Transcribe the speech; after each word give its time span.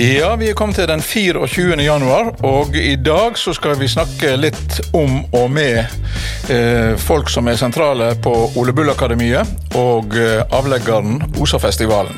Ja, 0.00 0.36
vi 0.36 0.46
er 0.48 0.54
kommet 0.56 0.78
til 0.78 0.86
den 0.88 1.02
24. 1.04 1.74
januar, 1.84 2.30
og 2.46 2.76
i 2.76 2.94
dag 2.96 3.36
så 3.36 3.52
skal 3.52 3.76
vi 3.76 3.88
snakke 3.90 4.32
litt 4.40 4.78
om 4.96 5.18
og 5.36 5.50
med 5.52 5.82
eh, 6.48 6.96
folk 6.96 7.28
som 7.28 7.50
er 7.52 7.60
sentrale 7.60 8.14
på 8.24 8.32
Ole 8.56 8.72
Bull-akademiet 8.72 9.76
og 9.76 10.16
eh, 10.16 10.40
avleggeren 10.56 11.20
Osafestivalen. 11.36 12.16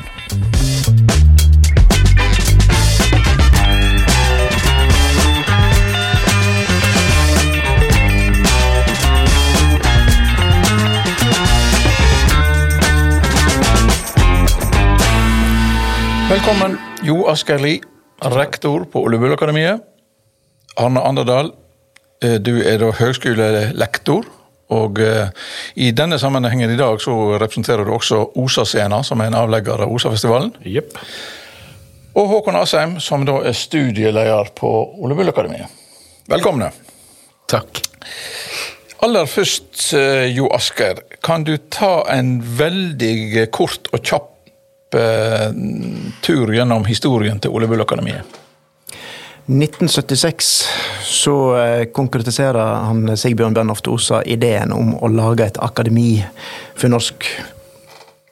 Velkommen, 16.33 16.79
Jo 17.05 17.27
Asgeir 17.29 17.59
Lie, 17.61 17.81
rektor 18.33 18.87
på 18.89 19.03
Ole 19.05 19.19
Bull-akademiet. 19.21 19.83
Arne 20.81 21.03
Anderdal, 21.05 21.51
eh, 22.25 22.39
du 22.41 22.55
er 22.65 22.79
da 22.81 22.87
høgskolelektor. 22.97 24.25
Og 24.73 25.01
eh, 25.03 25.29
i 25.77 25.91
denne 25.93 26.17
sammenhengen 26.17 26.73
i 26.73 26.79
dag 26.79 26.97
så 27.05 27.13
representerer 27.37 27.85
du 27.85 27.93
også 27.93 28.23
Osa-scena, 28.41 29.03
som 29.05 29.21
er 29.21 29.29
en 29.29 29.37
avlegger 29.43 29.85
av 29.85 29.93
OSA-festivalen. 29.93 30.55
Yep. 30.65 30.97
Og 32.17 32.33
Håkon 32.33 32.57
Asheim, 32.63 32.97
som 32.97 33.29
da 33.29 33.37
er 33.45 33.53
studieleder 33.53 34.49
på 34.57 34.73
Ole 35.05 35.19
Bull-akademiet. 35.21 35.69
Velkomne. 36.33 36.73
Takk. 37.45 37.85
Aller 39.05 39.29
først, 39.29 39.93
eh, 39.93 40.33
Jo 40.33 40.49
Asker, 40.49 41.05
kan 41.21 41.45
du 41.45 41.59
ta 41.69 42.07
en 42.09 42.39
veldig 42.41 43.51
kort 43.51 43.93
og 43.93 44.01
kjapp 44.01 44.32
tur 46.23 46.53
gjennom 46.53 46.85
historien 46.85 47.39
til 47.41 47.53
Ole 47.55 47.67
Bull-akademiet? 47.71 48.39
1976 49.45 50.67
så 51.03 51.55
eh, 51.57 51.85
konkretiserer 51.91 52.85
han 52.87 53.17
Sigbjørn 53.17 53.53
Bennhoft 53.53 53.89
Osa 53.91 54.21
ideen 54.23 54.71
om 54.71 54.93
å 54.95 55.09
lage 55.11 55.49
et 55.49 55.59
akademi 55.59 56.21
for 56.79 56.93
norsk 56.93 57.27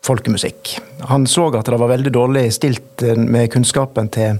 folkemusikk. 0.07 0.77
Han 1.11 1.27
så 1.27 1.49
at 1.51 1.67
det 1.67 1.81
var 1.81 1.91
veldig 1.91 2.13
dårlig 2.15 2.45
stilt 2.55 3.03
eh, 3.03 3.19
med 3.19 3.51
kunnskapen 3.51 4.07
til 4.15 4.39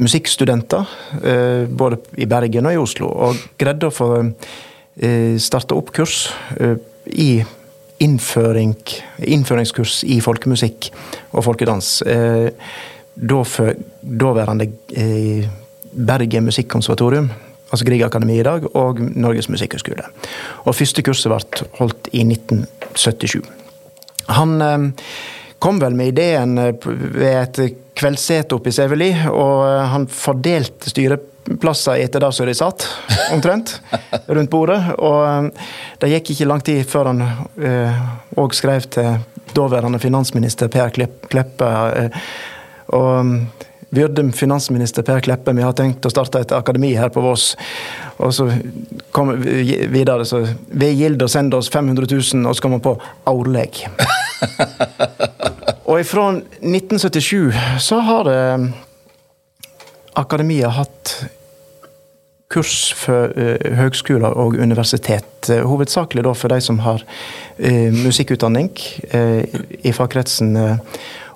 musikkstudenter, 0.00 0.88
eh, 1.20 1.68
både 1.68 2.00
i 2.16 2.26
Bergen 2.30 2.70
og 2.70 2.72
i 2.72 2.80
Oslo, 2.80 3.12
og 3.12 3.44
greide 3.60 3.90
å 3.90 3.94
få 3.94 4.10
eh, 4.24 5.36
starte 5.36 5.76
opp 5.76 5.92
kurs 5.92 6.30
eh, 6.56 6.78
i 7.12 7.30
innføring, 8.02 8.76
innføringskurs 9.26 10.02
i 10.06 10.20
folkemusikk 10.22 10.90
og 11.32 11.44
folkedans. 11.46 11.98
Eh, 12.06 12.50
da 13.18 13.40
for 13.46 13.74
daværende 14.02 14.68
eh, 14.94 15.48
Bergen 15.90 16.46
Musikkonservatorium, 16.46 17.30
altså 17.72 17.88
Griegakademiet 17.88 18.44
i 18.44 18.46
dag, 18.46 18.68
og 18.76 19.00
Norges 19.00 19.48
musikkhøgskole. 19.50 20.06
Og 20.64 20.76
første 20.78 21.02
kurset 21.02 21.32
ble 21.32 21.66
holdt 21.80 22.12
i 22.12 22.22
1977. 22.22 23.42
Han 24.38 24.56
eh, 24.62 24.88
kom 25.58 25.82
vel 25.82 25.98
med 25.98 26.14
ideen 26.14 26.54
ved 26.58 27.58
et 27.58 27.78
kveldssete 27.98 28.54
oppe 28.54 28.70
i 28.70 28.76
Sæveli, 28.76 29.10
og 29.32 29.64
han 29.90 30.06
fordelte 30.12 30.92
styreplasser 31.48 31.96
etter 32.04 32.20
det 32.20 32.32
som 32.32 32.46
de 32.46 32.54
satt, 32.54 32.86
omtrent, 33.32 33.80
rundt 34.26 34.50
bordet. 34.50 34.82
Og 34.98 35.26
eh, 35.26 35.68
det 36.00 36.12
gikk 36.12 36.30
ikke 36.34 36.48
lang 36.48 36.60
tid 36.60 36.84
før 36.86 37.12
han 37.12 37.24
òg 38.38 38.54
skrev 38.54 38.88
til 38.92 39.18
daværende 39.56 39.98
finansminister 39.98 40.68
Per 40.68 40.90
Kleppe. 41.28 41.70
eh, 41.96 42.10
og 42.88 43.40
Vyrde 43.90 44.32
finansminister 44.32 45.02
Per 45.02 45.20
Kleppe, 45.20 45.52
vi 45.56 45.62
har 45.64 45.72
tenkt 45.72 46.04
å 46.04 46.10
starte 46.12 46.42
et 46.44 46.52
akademi 46.52 46.90
her 46.92 47.08
på 47.08 47.22
Voss. 47.24 47.54
Og 48.20 48.34
så 48.36 48.50
kom 49.16 49.30
vi 49.40 49.78
videre, 49.88 50.26
så 50.28 50.42
ved 50.68 50.92
Gilde 50.92 51.24
å 51.24 51.32
sende 51.32 51.56
oss 51.56 51.70
500 51.72 52.04
000, 52.10 52.44
og 52.44 52.56
så 52.56 52.66
kom 52.66 52.76
vi 52.76 52.82
på 52.84 52.92
årlig. 53.32 53.88
og 55.88 56.02
ifra 56.02 56.26
1977 56.36 57.56
så 57.80 58.02
har 58.04 58.28
det 58.28 58.42
akademiet 60.20 60.76
hatt 60.76 61.16
kurs 62.52 62.92
for 62.96 63.32
uh, 63.36 63.76
høgskoler 63.76 64.34
og 64.40 64.56
universitet. 64.56 65.50
Uh, 65.50 65.62
hovedsakelig 65.68 66.24
da 66.24 66.34
for 66.36 66.52
de 66.52 66.60
som 66.64 66.80
har 66.84 67.04
uh, 67.04 67.88
musikkutdanning 67.94 68.70
i 69.84 69.92
fagkretsen. 69.92 70.56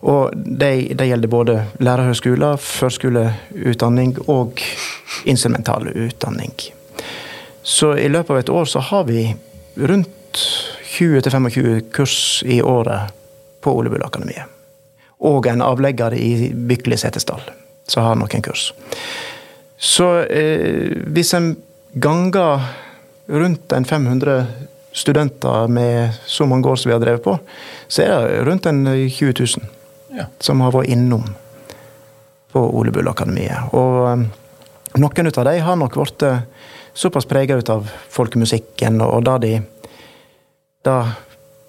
Og 0.02 0.32
det 0.34 0.72
de 0.98 1.06
gjelder 1.06 1.30
både 1.30 1.58
lærerhøgskoler, 1.78 2.56
førskoleutdanning 2.58 4.16
og 4.26 4.58
instrumental 5.30 5.86
utdanning. 5.92 6.52
Så 7.62 7.92
i 7.94 8.08
løpet 8.10 8.34
av 8.34 8.40
et 8.40 8.50
år 8.50 8.64
så 8.66 8.82
har 8.82 9.04
vi 9.06 9.28
rundt 9.78 10.42
20-25 10.98 11.90
kurs 11.94 12.42
i 12.46 12.58
året 12.62 13.14
på 13.62 13.76
Ole 13.78 14.02
Akademiet. 14.02 14.50
Og 15.22 15.46
en 15.46 15.62
avlegger 15.62 16.16
i 16.18 16.50
Bykle 16.50 16.98
Setesdal, 16.98 17.44
som 17.86 18.02
har 18.02 18.18
noen 18.18 18.42
kurs. 18.42 18.72
Så 19.82 20.06
eh, 20.30 20.92
hvis 21.10 21.32
en 21.34 21.56
ganger 21.98 22.62
rundt 23.32 23.72
en 23.74 23.84
500 23.84 24.46
studenter 24.92 25.68
med 25.72 26.12
så 26.26 26.46
mange 26.46 26.68
år 26.68 26.76
som 26.78 26.90
vi 26.90 26.94
har 26.94 27.02
drevet 27.02 27.24
på, 27.24 27.34
så 27.88 28.04
er 28.04 28.12
det 28.28 28.42
rundt 28.46 28.66
en 28.70 28.84
20 28.86 29.34
000 29.40 29.70
Ja. 30.12 30.26
som 30.44 30.60
har 30.60 30.74
vært 30.74 30.90
innom 30.92 31.22
på 32.52 32.60
Ole 32.76 32.92
Bull 32.92 33.08
Akademiet. 33.08 33.72
Og 33.72 33.94
eh, 34.10 34.24
noen 35.00 35.30
av 35.32 35.44
de 35.48 35.54
har 35.64 35.78
nok 35.80 35.96
blitt 35.96 36.24
eh, 36.28 36.42
såpass 36.92 37.24
prega 37.24 37.56
av 37.72 37.88
folkemusikken, 38.12 39.00
og 39.00 39.24
da 39.24 39.38
de 39.40 39.54
da 40.84 40.96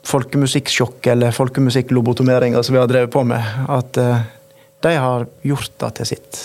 folkemusikksjokk 0.10 1.08
eller 1.14 1.32
folkemusikklobotomeringa 1.32 2.64
som 2.64 2.76
vi 2.76 2.82
har 2.82 2.90
drevet 2.92 3.14
på 3.14 3.24
med, 3.24 3.40
at 3.70 3.98
eh, 4.02 4.26
de 4.84 4.96
har 5.00 5.28
gjort 5.48 5.72
det 5.80 5.92
til 6.00 6.12
sitt 6.16 6.42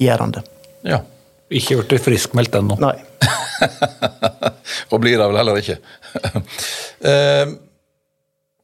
livsgjørende. 0.00 0.42
Ja. 0.86 1.02
Ikke 1.50 1.78
blitt 1.82 2.02
friskmeldt 2.02 2.54
ennå. 2.58 2.76
Nei. 2.82 2.96
Og 4.90 5.00
blir 5.00 5.18
det 5.18 5.28
vel 5.28 5.40
heller 5.42 5.62
ikke. 5.62 5.80
Eh, 7.06 7.50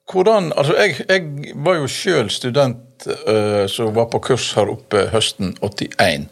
hvordan 0.09 0.55
Altså, 0.57 0.73
jeg, 0.81 1.05
jeg 1.05 1.53
var 1.63 1.77
jo 1.77 1.89
sjøl 1.93 2.31
student 2.33 3.05
eh, 3.07 3.67
som 3.69 3.91
var 3.95 4.07
på 4.11 4.23
kurs 4.25 4.47
her 4.57 4.71
oppe 4.73 5.05
høsten 5.13 5.53
81. 5.61 6.25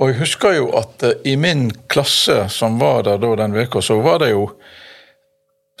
Og 0.00 0.08
jeg 0.10 0.18
husker 0.22 0.56
jo 0.56 0.70
at 0.80 1.04
eh, 1.04 1.20
i 1.28 1.36
min 1.36 1.68
klasse 1.92 2.46
som 2.48 2.80
var 2.80 3.04
der 3.06 3.20
da 3.20 3.34
den 3.42 3.54
veka, 3.54 3.84
så 3.84 3.98
var 4.00 4.22
det 4.24 4.30
jo 4.32 4.46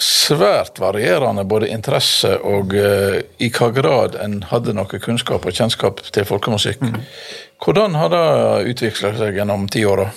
svært 0.00 0.80
varierende 0.80 1.44
både 1.48 1.68
interesse 1.72 2.32
og 2.46 2.74
uh, 2.76 3.20
i 3.38 3.50
hva 3.52 3.70
grad 3.76 4.16
en 4.20 4.40
hadde 4.50 4.74
noe 4.76 5.00
kunnskap 5.02 5.46
og 5.46 5.56
kjennskap 5.56 6.02
til 6.08 6.26
folkemusikk. 6.28 6.82
Hvordan 7.60 7.98
har 8.00 8.12
det 8.14 8.26
utvikla 8.72 9.12
seg 9.18 9.38
gjennom 9.40 9.68
ti 9.68 9.82
tiåra? 9.82 10.08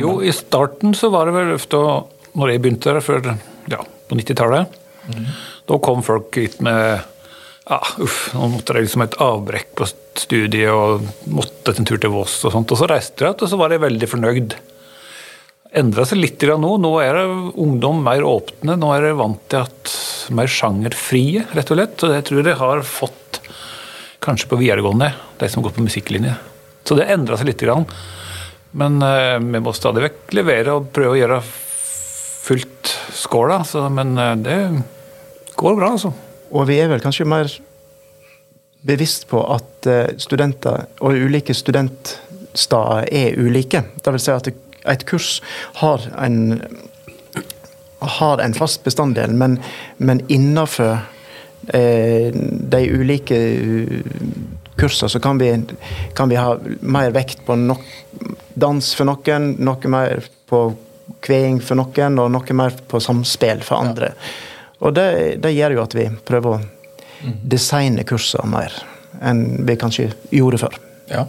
Jo, 0.00 0.18
i 0.24 0.32
starten 0.32 0.94
så 0.96 1.10
var 1.12 1.28
det 1.28 1.34
vel 1.36 1.50
ofte 1.52 1.76
Når 2.34 2.50
jeg 2.50 2.60
begynte 2.64 2.94
der 2.94 3.04
før, 3.04 3.26
ja, 3.70 3.82
på 4.08 4.16
90-tallet, 4.16 4.78
da 5.68 5.76
kom 5.84 6.00
folk 6.02 6.34
hit 6.40 6.56
med 6.64 7.04
ja, 7.64 7.78
uff, 8.02 8.32
nå 8.34 8.48
måtte 8.52 8.74
de 8.76 8.82
liksom 8.84 9.04
et 9.04 9.14
avbrekk 9.22 9.70
på 9.78 9.86
studiet 10.20 10.72
og 10.72 11.04
måtte 11.32 11.72
en 11.72 11.86
tur 11.88 12.00
til 12.00 12.12
Voss 12.12 12.40
og 12.44 12.52
sånt. 12.52 12.72
Og 12.74 12.80
så 12.80 12.88
reiste 12.90 13.22
de 13.22 13.28
igjen, 13.28 13.38
og 13.40 13.52
så 13.52 13.60
var 13.60 13.72
de 13.72 13.80
veldig 13.84 14.08
fornøyd. 14.10 14.56
Endra 15.74 16.04
seg 16.06 16.20
litt 16.20 16.44
nå. 16.44 16.76
Nå 16.78 16.90
er 17.02 17.16
det 17.18 17.26
ungdom 17.60 18.04
mer 18.06 18.22
åpne. 18.26 18.76
Nå 18.78 18.92
er 18.94 19.08
de 19.08 19.14
vant 19.18 19.40
til 19.50 19.64
at 19.64 19.94
mer 20.34 20.50
sjangerfrie, 20.50 21.46
rett 21.56 21.72
og 21.72 21.80
slett. 21.80 22.04
Og 22.06 22.14
det 22.14 22.20
tror 22.28 22.40
jeg 22.40 22.46
de 22.46 22.58
har 22.60 22.84
fått 22.86 23.40
kanskje 24.24 24.48
på 24.48 24.58
videregående, 24.60 25.10
de 25.40 25.48
som 25.50 25.64
går 25.64 25.74
på 25.76 25.84
musikklinje. 25.84 26.36
Så 26.86 26.96
det 26.98 27.08
endra 27.12 27.36
seg 27.40 27.50
litt. 27.50 27.64
Grann. 27.64 27.88
Men 28.78 29.02
eh, 29.02 29.38
vi 29.38 29.62
må 29.62 29.74
stadig 29.74 30.02
vekk 30.08 30.34
levere 30.38 30.78
og 30.78 30.90
prøve 30.94 31.14
å 31.14 31.20
gjøre 31.20 31.42
fullt 31.44 32.94
skåla. 33.14 33.60
Men 33.94 34.18
eh, 34.18 34.34
det 34.44 34.58
går 35.58 35.78
bra, 35.78 35.92
altså. 35.94 36.14
Og 36.54 36.68
vi 36.70 36.78
er 36.82 36.90
vel 36.92 37.02
kanskje 37.02 37.26
mer 37.28 37.50
bevisst 38.84 39.28
på 39.30 39.40
at 39.54 39.88
eh, 39.90 40.14
studenter 40.20 40.86
og 41.00 41.16
ulike 41.16 41.56
studentsteder 41.56 43.08
er 43.08 43.38
ulike. 43.40 43.84
Det 43.98 44.14
vil 44.14 44.22
si 44.22 44.34
at 44.34 44.50
et 44.90 45.06
kurs 45.08 45.38
har 45.80 46.04
en 46.18 46.60
har 48.04 48.38
en 48.38 48.54
fast 48.54 48.84
bestanddel, 48.84 49.32
men, 49.32 49.58
men 49.96 50.20
innenfor 50.28 50.98
eh, 51.72 52.34
de 52.74 52.80
ulike 52.90 53.38
kursene 54.76 55.08
så 55.08 55.20
kan 55.20 55.38
vi, 55.38 55.64
kan 56.14 56.28
vi 56.28 56.36
ha 56.36 56.56
mer 56.80 57.14
vekt 57.14 57.44
på 57.46 57.56
nok 57.56 57.84
dans 58.54 58.94
for 58.94 59.08
noen, 59.08 59.54
noe 59.56 59.92
mer 59.92 60.26
på 60.50 60.64
kveing 61.24 61.60
for 61.64 61.80
noen, 61.80 62.18
og 62.20 62.32
noe 62.34 62.56
mer 62.56 62.76
på 62.88 63.00
samspill 63.00 63.64
for 63.64 63.80
andre. 63.80 64.12
Og 64.84 64.94
det, 64.96 65.08
det 65.42 65.54
gjør 65.54 65.78
jo 65.78 65.84
at 65.84 65.96
vi 65.96 66.08
prøver 66.28 66.58
å 66.58 67.30
designe 67.40 68.04
kursene 68.04 68.50
mer 68.50 68.74
enn 69.24 69.64
vi 69.64 69.76
kanskje 69.80 70.10
gjorde 70.34 70.60
før. 70.66 70.78
Ja. 71.08 71.24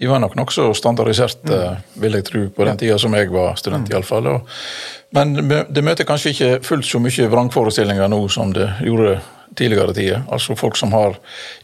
De 0.00 0.08
var 0.08 0.22
nok 0.22 0.32
nokså 0.38 0.70
standardiserte, 0.74 1.56
mm. 1.56 1.88
vil 2.00 2.14
jeg 2.16 2.24
tro, 2.24 2.46
på 2.56 2.64
den 2.64 2.78
tida 2.80 2.94
som 2.98 3.12
jeg 3.12 3.28
var 3.28 3.58
student, 3.60 3.84
mm. 3.84 3.92
iallfall. 3.92 4.28
Men 5.12 5.34
det 5.68 5.82
møter 5.84 6.08
kanskje 6.08 6.32
ikke 6.32 6.48
fullt 6.64 6.88
så 6.88 7.00
mye 7.04 7.26
vrangforestillinger 7.28 8.08
nå 8.08 8.20
som 8.32 8.54
det 8.56 8.70
gjorde 8.86 9.18
tidligere 9.60 9.92
tider. 9.94 10.22
Altså 10.32 10.56
folk 10.56 10.80
som 10.80 10.94
har 10.96 11.18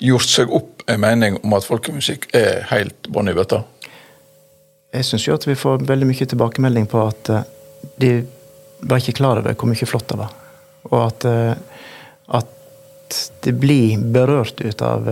gjort 0.04 0.28
seg 0.28 0.52
opp 0.52 0.84
en 0.84 1.00
mening 1.00 1.40
om 1.40 1.56
at 1.56 1.64
folkemusikk 1.64 2.28
er 2.36 2.66
helt 2.74 3.08
bånn 3.08 3.32
i 3.32 3.36
bøtta. 3.38 3.62
Jeg 4.92 5.08
syns 5.08 5.26
jo 5.30 5.40
at 5.40 5.48
vi 5.48 5.56
får 5.56 5.86
veldig 5.88 6.12
mye 6.12 6.28
tilbakemelding 6.28 6.92
på 6.92 7.02
at 7.08 7.32
eh, 7.32 7.48
de 7.96 8.12
var 8.84 9.00
ikke 9.00 9.16
klar 9.22 9.40
over 9.40 9.56
hvor 9.56 9.72
mye 9.72 9.88
flott 9.88 10.10
det 10.12 10.20
var. 10.20 10.36
Og 10.92 11.00
at, 11.00 11.24
eh, 11.24 11.82
at 12.36 13.20
det 13.48 13.56
blir 13.56 13.96
berørt 14.12 14.60
ut 14.60 14.82
av 14.84 15.08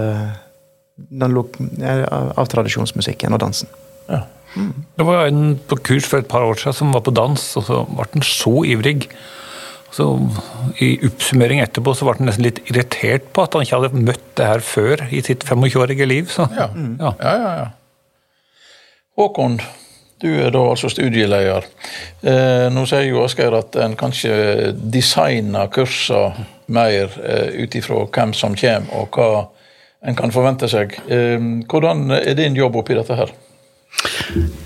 eh, 0.98 2.04
av 2.10 2.50
tradisjonsmusikken 2.52 3.34
og 3.34 3.42
dansen. 3.44 3.70
Ja. 4.08 4.24
Mm. 4.54 4.84
Det 4.96 5.06
var 5.06 5.26
en 5.26 5.56
på 5.68 5.78
kurs 5.82 6.06
for 6.06 6.22
et 6.22 6.30
par 6.30 6.46
år 6.46 6.60
siden 6.60 6.76
som 6.78 6.92
var 6.94 7.02
på 7.06 7.14
dans, 7.14 7.46
og 7.58 7.64
så 7.66 7.80
ble 7.90 8.06
han 8.12 8.26
så 8.26 8.54
ivrig. 8.70 9.08
Så 9.94 10.08
I 10.82 10.96
oppsummering 11.06 11.62
etterpå 11.62 11.94
så 11.94 12.06
ble 12.06 12.16
han 12.18 12.28
nesten 12.30 12.46
litt 12.46 12.60
irritert 12.70 13.30
på 13.34 13.44
at 13.44 13.54
han 13.54 13.66
ikke 13.66 13.78
hadde 13.78 14.04
møtt 14.08 14.26
det 14.38 14.50
her 14.50 14.64
før 14.66 15.04
i 15.10 15.22
sitt 15.22 15.46
25-årige 15.46 16.06
liv. 16.10 16.28
Så, 16.34 16.48
ja. 16.54 16.68
Mm. 16.74 16.96
Ja. 16.98 17.14
ja, 17.20 17.34
ja, 17.38 17.54
ja. 17.62 17.70
Håkon, 19.14 19.60
du 20.22 20.30
er 20.32 20.50
da 20.54 20.62
altså 20.72 20.90
studieleder. 20.90 21.66
Eh, 22.26 22.66
nå 22.74 22.82
sier 22.90 23.06
jo 23.06 23.22
Asgeir 23.22 23.54
at 23.54 23.76
en 23.78 23.94
kanskje 23.98 24.72
designer 24.74 25.70
kurser 25.74 26.40
mer 26.74 27.14
eh, 27.22 27.62
ut 27.62 27.76
ifra 27.78 28.02
hvem 28.08 28.34
som 28.34 28.56
kommer, 28.58 28.90
og 28.98 29.14
hva 29.14 29.44
en 30.04 30.16
kan 30.16 30.32
forvente 30.34 30.68
seg. 30.70 30.98
Ehm, 31.08 31.64
hvordan 31.70 32.10
er 32.18 32.36
din 32.38 32.56
jobb 32.58 32.76
oppi 32.82 32.96
dette 32.96 33.16
her? 33.18 33.32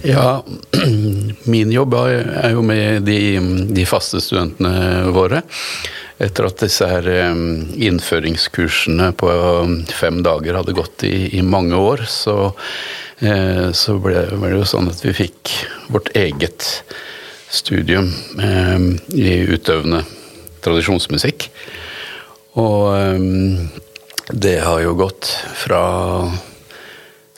Ja, 0.06 0.43
min 1.52 1.73
jobb 1.73 1.94
er 2.00 2.52
jo 2.55 2.64
med 2.67 3.06
de, 3.06 3.20
de 3.75 3.87
faste 3.88 4.23
studentene 4.25 5.12
våre. 5.14 5.44
Etter 6.19 6.49
at 6.49 6.62
disse 6.64 6.87
her 6.90 7.06
ehm, 7.12 7.69
innføringskursene 7.79 9.12
på 9.19 9.31
fem 9.94 10.23
dager 10.26 10.58
hadde 10.58 10.75
gått 10.75 11.06
i, 11.06 11.29
i 11.38 11.44
mange 11.46 11.79
år, 11.79 12.02
så, 12.11 12.50
eh, 13.23 13.69
så 13.70 13.99
ble, 14.02 14.25
ble, 14.35 14.50
det 14.50 14.62
jo 14.64 14.70
sånn 14.75 14.90
at 14.90 15.05
vi 15.06 15.14
fikk 15.20 15.55
vårt 15.94 16.11
eget 16.19 16.67
studium 17.55 18.11
ehm, 18.43 18.96
i 19.14 19.38
utøvende 19.55 20.02
tradisjonsmusikk. 20.67 21.52
Og 22.58 22.90
det 24.32 24.58
har 24.60 24.80
jo 24.82 24.94
gått 24.98 25.30
fra 25.56 25.82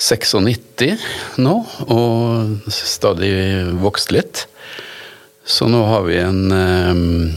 96 0.01 0.97
nå, 1.39 1.53
og 1.87 2.71
stadig 2.73 3.35
vokst 3.79 4.11
litt. 4.15 4.47
Så 5.47 5.69
nå 5.71 5.85
har 5.87 6.03
vi 6.07 6.17
en 6.19 6.51
eh, 6.55 7.31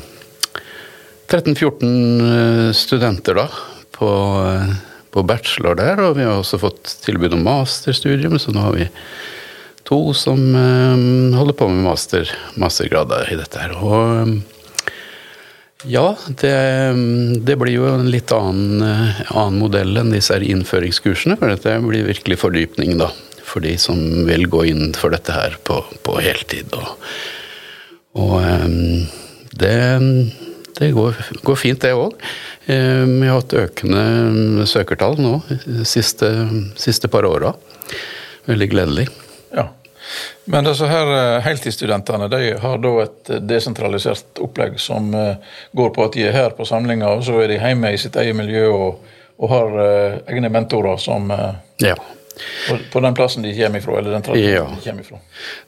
13-14 1.29 1.85
eh, 2.29 2.71
studenter 2.77 3.37
da, 3.43 3.45
på, 3.93 4.09
eh, 4.47 4.73
på, 5.13 5.23
bachelor 5.27 5.77
der, 5.77 6.01
og 6.01 6.17
vi 6.17 6.25
har 6.25 6.39
også 6.39 6.61
fått 6.61 6.95
tilbud 7.05 7.37
om 7.37 7.45
masterstudium, 7.45 8.39
så 8.41 8.53
nå 8.53 8.65
har 8.65 8.77
vi 8.77 8.89
to 9.85 10.01
som 10.17 10.41
eh, 10.57 11.37
holder 11.37 11.57
på 11.57 11.69
med 11.69 11.85
master, 11.91 12.29
mastergrader 12.57 13.33
i 13.33 13.39
dette 13.39 13.61
her. 13.61 13.77
Og 13.81 14.01
eh, 14.23 14.52
ja, 15.85 16.15
det, 16.27 16.53
det, 17.43 17.55
blir 17.59 17.75
jo 17.75 17.87
en 17.89 18.09
litt 18.11 18.31
annen, 18.35 18.83
eh, 18.87 19.21
annen 19.35 19.59
modell 19.59 19.97
enn 19.99 20.13
disse 20.13 20.37
innføringskursene. 20.39 21.37
For 21.39 21.51
dette 21.51 21.75
blir 21.83 22.07
virkelig 22.07 22.39
fordypning, 22.43 22.95
da. 23.01 23.09
For 23.43 23.63
de 23.63 23.75
som 23.81 23.99
vil 24.27 24.47
gå 24.49 24.63
inn 24.71 24.93
for 24.97 25.13
dette 25.13 25.35
her 25.35 25.57
på, 25.67 25.81
på 26.05 26.17
heltid. 26.23 26.73
Og, 26.77 27.11
og 28.23 28.37
eh, 28.41 28.69
det, 29.59 29.75
det 30.79 30.93
går, 30.95 31.19
går, 31.43 31.59
fint, 31.59 31.83
det 31.83 31.93
òg. 31.97 32.15
Eh, 32.65 33.03
vi 33.09 33.27
har 33.27 33.41
hatt 33.41 33.57
økende 33.65 34.67
søkertall 34.69 35.19
nå 35.21 35.35
de 35.49 35.83
siste, 35.87 36.31
siste 36.79 37.11
par 37.11 37.27
åra. 37.29 37.53
Veldig 38.47 38.71
gledelig. 38.71 39.09
Men 40.45 40.67
disse 40.67 40.87
her 40.89 41.11
eh, 41.15 41.41
heltidsstudentene 41.45 42.27
de 42.31 42.41
har 42.59 42.81
da 42.83 42.93
et 43.05 43.31
eh, 43.31 43.43
desentralisert 43.47 44.41
opplegg 44.43 44.79
som 44.81 45.13
eh, 45.15 45.35
går 45.71 45.93
på 45.95 46.07
at 46.07 46.17
de 46.17 46.25
er 46.27 46.35
her 46.35 46.55
på 46.57 46.67
samlinga, 46.67 47.13
og 47.15 47.23
så 47.27 47.37
er 47.43 47.53
de 47.53 47.61
hjemme 47.61 47.93
i 47.93 48.01
sitt 48.01 48.17
eget 48.19 48.35
miljø 48.35 48.67
og, 48.71 49.13
og 49.39 49.53
har 49.53 49.79
egne 50.29 50.51
mentorer 50.53 50.99
som 51.01 51.31
ja. 51.81 51.95
På, 52.91 52.99
den 52.99 53.13
plassen 53.13 53.43
de 53.45 53.51
kommer 53.53 53.79
ifra, 53.79 53.97
eller 53.99 54.15
den 54.15 54.39
ja. 54.41 54.65
de 54.65 54.89
kommer 54.89 55.01
ifra. 55.01 55.19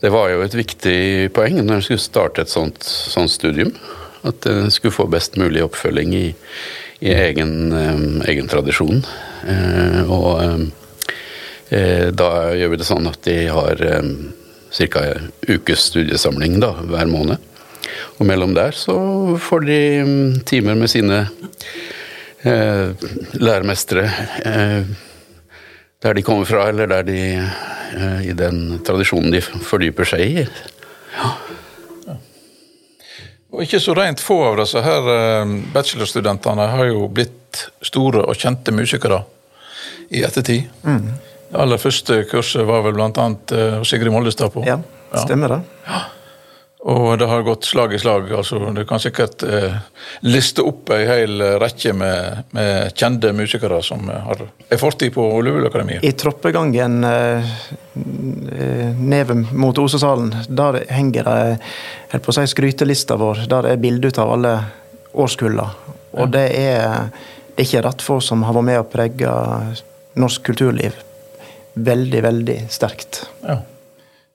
Det 0.02 0.10
var 0.10 0.32
jo 0.34 0.42
et 0.46 0.56
viktig 0.58 0.98
poeng 1.36 1.60
når 1.62 1.78
en 1.78 1.86
skulle 1.86 2.02
starte 2.02 2.46
et 2.46 2.50
sånt, 2.50 2.82
sånt 2.86 3.32
studium. 3.32 3.74
At 4.26 4.48
en 4.50 4.72
skulle 4.74 4.96
få 4.96 5.06
best 5.12 5.38
mulig 5.38 5.62
oppfølging 5.62 6.16
i, 6.18 6.26
i 7.06 7.14
egen, 7.14 7.54
um, 7.70 8.24
egen, 8.26 8.50
tradisjon. 8.50 9.04
Uh, 9.46 10.02
og 10.10 10.42
um, 10.42 10.66
da 11.66 12.30
gjør 12.54 12.70
vi 12.72 12.78
det 12.78 12.86
sånn 12.86 13.08
at 13.10 13.24
de 13.26 13.36
har 13.50 13.80
um, 13.98 14.10
ca. 14.70 15.04
ukes 15.48 15.88
studiesamling 15.90 16.60
da, 16.62 16.74
hver 16.86 17.10
måned. 17.10 17.42
Og 18.20 18.28
mellom 18.28 18.54
der 18.56 18.76
så 18.76 18.96
får 19.42 19.66
de 19.68 19.80
mm, 20.06 20.40
timer 20.48 20.78
med 20.80 20.92
sine 20.92 21.26
eh, 22.42 23.08
læremestere 23.40 24.06
eh, 24.46 24.94
der 26.06 26.14
de 26.14 26.24
kommer 26.26 26.46
fra, 26.46 26.68
eller 26.70 26.88
der 26.92 27.04
de 27.08 27.20
eh, 27.36 28.26
i 28.30 28.34
den 28.38 28.80
tradisjonen 28.86 29.34
de 29.34 29.42
fordyper 29.42 30.12
seg 30.12 30.26
i. 30.26 30.48
Ja. 31.16 31.36
Og 33.56 33.64
ikke 33.64 33.80
så 33.80 33.96
rent 33.96 34.20
få 34.20 34.42
av 34.50 34.60
disse 34.60 34.82
her 34.84 35.12
eh, 35.14 35.56
bachelorstudentene 35.76 36.68
har 36.74 36.92
jo 36.92 37.08
blitt 37.08 37.68
store 37.86 38.26
og 38.26 38.36
kjente 38.38 38.74
musikere 38.76 39.24
i 40.12 40.26
ettertid. 40.28 40.68
Mm. 40.84 41.14
Det 41.56 41.62
aller 41.64 41.80
første 41.80 42.18
kurset 42.28 42.66
var 42.68 42.82
vel 42.84 42.98
bl.a. 42.98 43.10
Uh, 43.16 43.80
Sigrid 43.88 44.12
Mollestad 44.12 44.52
på. 44.52 44.66
Ja, 44.68 44.76
stemmer 45.24 45.54
det. 45.56 45.62
Ja. 45.88 46.02
Og 46.86 47.16
det 47.18 47.30
har 47.32 47.46
gått 47.48 47.64
slag 47.66 47.94
i 47.96 48.00
slag. 48.00 48.28
altså 48.36 48.60
Du 48.76 48.84
kan 48.86 49.00
sikkert 49.02 49.42
eh, 49.44 49.78
liste 50.22 50.62
opp 50.62 50.92
ei 50.94 51.08
hel 51.08 51.42
rekke 51.58 51.96
med, 51.98 52.44
med 52.54 52.92
kjente 52.94 53.32
musikere 53.34 53.80
som 53.82 54.06
har 54.06 54.44
ei 54.70 54.78
fortid 54.78 55.16
på 55.16 55.24
Luvulakademiet. 55.48 56.06
I 56.06 56.12
troppegangen 56.14 57.00
eh, 57.10 57.56
nede 57.96 59.40
mot 59.50 59.82
Osesalen, 59.82 60.30
der 60.46 60.84
henger 60.94 61.26
det 61.26 61.58
helt 62.12 62.28
på 62.28 62.36
å 62.36 62.38
si, 62.38 62.46
skrytelista 62.54 63.18
vår. 63.18 63.48
Der 63.50 63.72
er 63.72 63.82
bilde 63.82 64.14
av 64.22 64.36
alle 64.36 64.54
årskulla. 65.26 65.66
Og 66.20 66.28
ja. 66.28 66.32
det, 66.38 66.46
er, 66.54 67.10
det 67.56 67.66
er 67.66 67.72
ikke 67.72 67.86
rett 67.88 68.06
få 68.12 68.22
som 68.22 68.46
har 68.46 68.60
vært 68.60 68.70
med 68.70 68.84
å 68.84 68.88
prege 68.94 69.36
norsk 70.22 70.46
kulturliv 70.52 71.02
veldig, 71.76 72.22
veldig 72.24 72.58
sterkt. 72.72 73.26
Ja. 73.44 73.60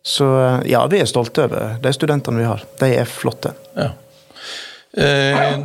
Så 0.03 0.27
ja, 0.69 0.87
vi 0.89 1.01
er 1.03 1.09
stolte 1.09 1.45
over 1.45 1.77
de 1.83 1.93
studentene 1.93 2.41
vi 2.41 2.49
har. 2.49 2.63
De 2.81 2.89
er 3.03 3.09
flotte. 3.09 3.53
Ja. 3.77 3.91
Eh, 4.97 5.59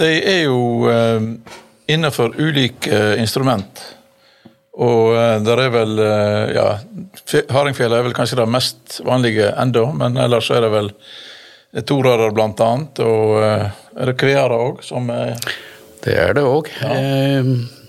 de 0.00 0.08
er 0.30 0.40
jo 0.46 0.88
eh, 0.90 1.26
innenfor 1.92 2.32
ulike 2.40 2.90
eh, 2.90 3.20
instrument. 3.20 3.82
Og 4.74 5.12
eh, 5.14 5.36
der 5.46 5.62
er 5.66 5.74
vel 5.74 6.00
eh, 6.02 6.54
ja, 6.56 6.66
Hardingfjella 7.52 8.00
er 8.00 8.08
vel 8.08 8.16
kanskje 8.16 8.40
det 8.40 8.48
mest 8.50 8.98
vanlige 9.06 9.52
enda, 9.60 9.84
men 9.94 10.18
ellers 10.18 10.50
er 10.50 10.64
det 10.64 10.72
vel 10.74 10.90
torarer 11.86 12.34
blant 12.34 12.62
annet. 12.64 13.04
Og 13.04 13.38
eh, 13.44 13.68
er 14.00 14.10
det 14.10 14.18
kvearer 14.18 14.56
òg 14.70 14.82
som 14.86 15.12
Det 16.04 16.16
er 16.18 16.34
det 16.36 16.42
òg. 16.44 16.72
Ja. 16.80 17.44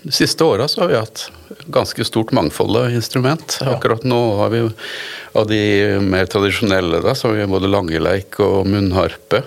De 0.06 0.12
siste 0.12 0.44
åra 0.44 0.68
har 0.76 0.88
vi 0.88 0.94
hatt 0.94 1.30
ganske 1.66 2.04
stort 2.04 2.30
mangfold 2.30 2.76
av 2.76 2.90
instrument. 2.94 3.58
Akkurat 3.66 4.04
nå 4.06 4.36
har 4.38 4.52
vi 4.52 4.60
av 5.32 5.48
de 5.50 5.62
mer 5.98 6.28
tradisjonelle, 6.30 7.00
da, 7.02 7.14
så 7.14 7.28
har 7.28 7.40
vi 7.40 7.46
både 7.50 7.66
langeleik 7.66 8.38
og 8.44 8.68
munnharpe. 8.70 9.40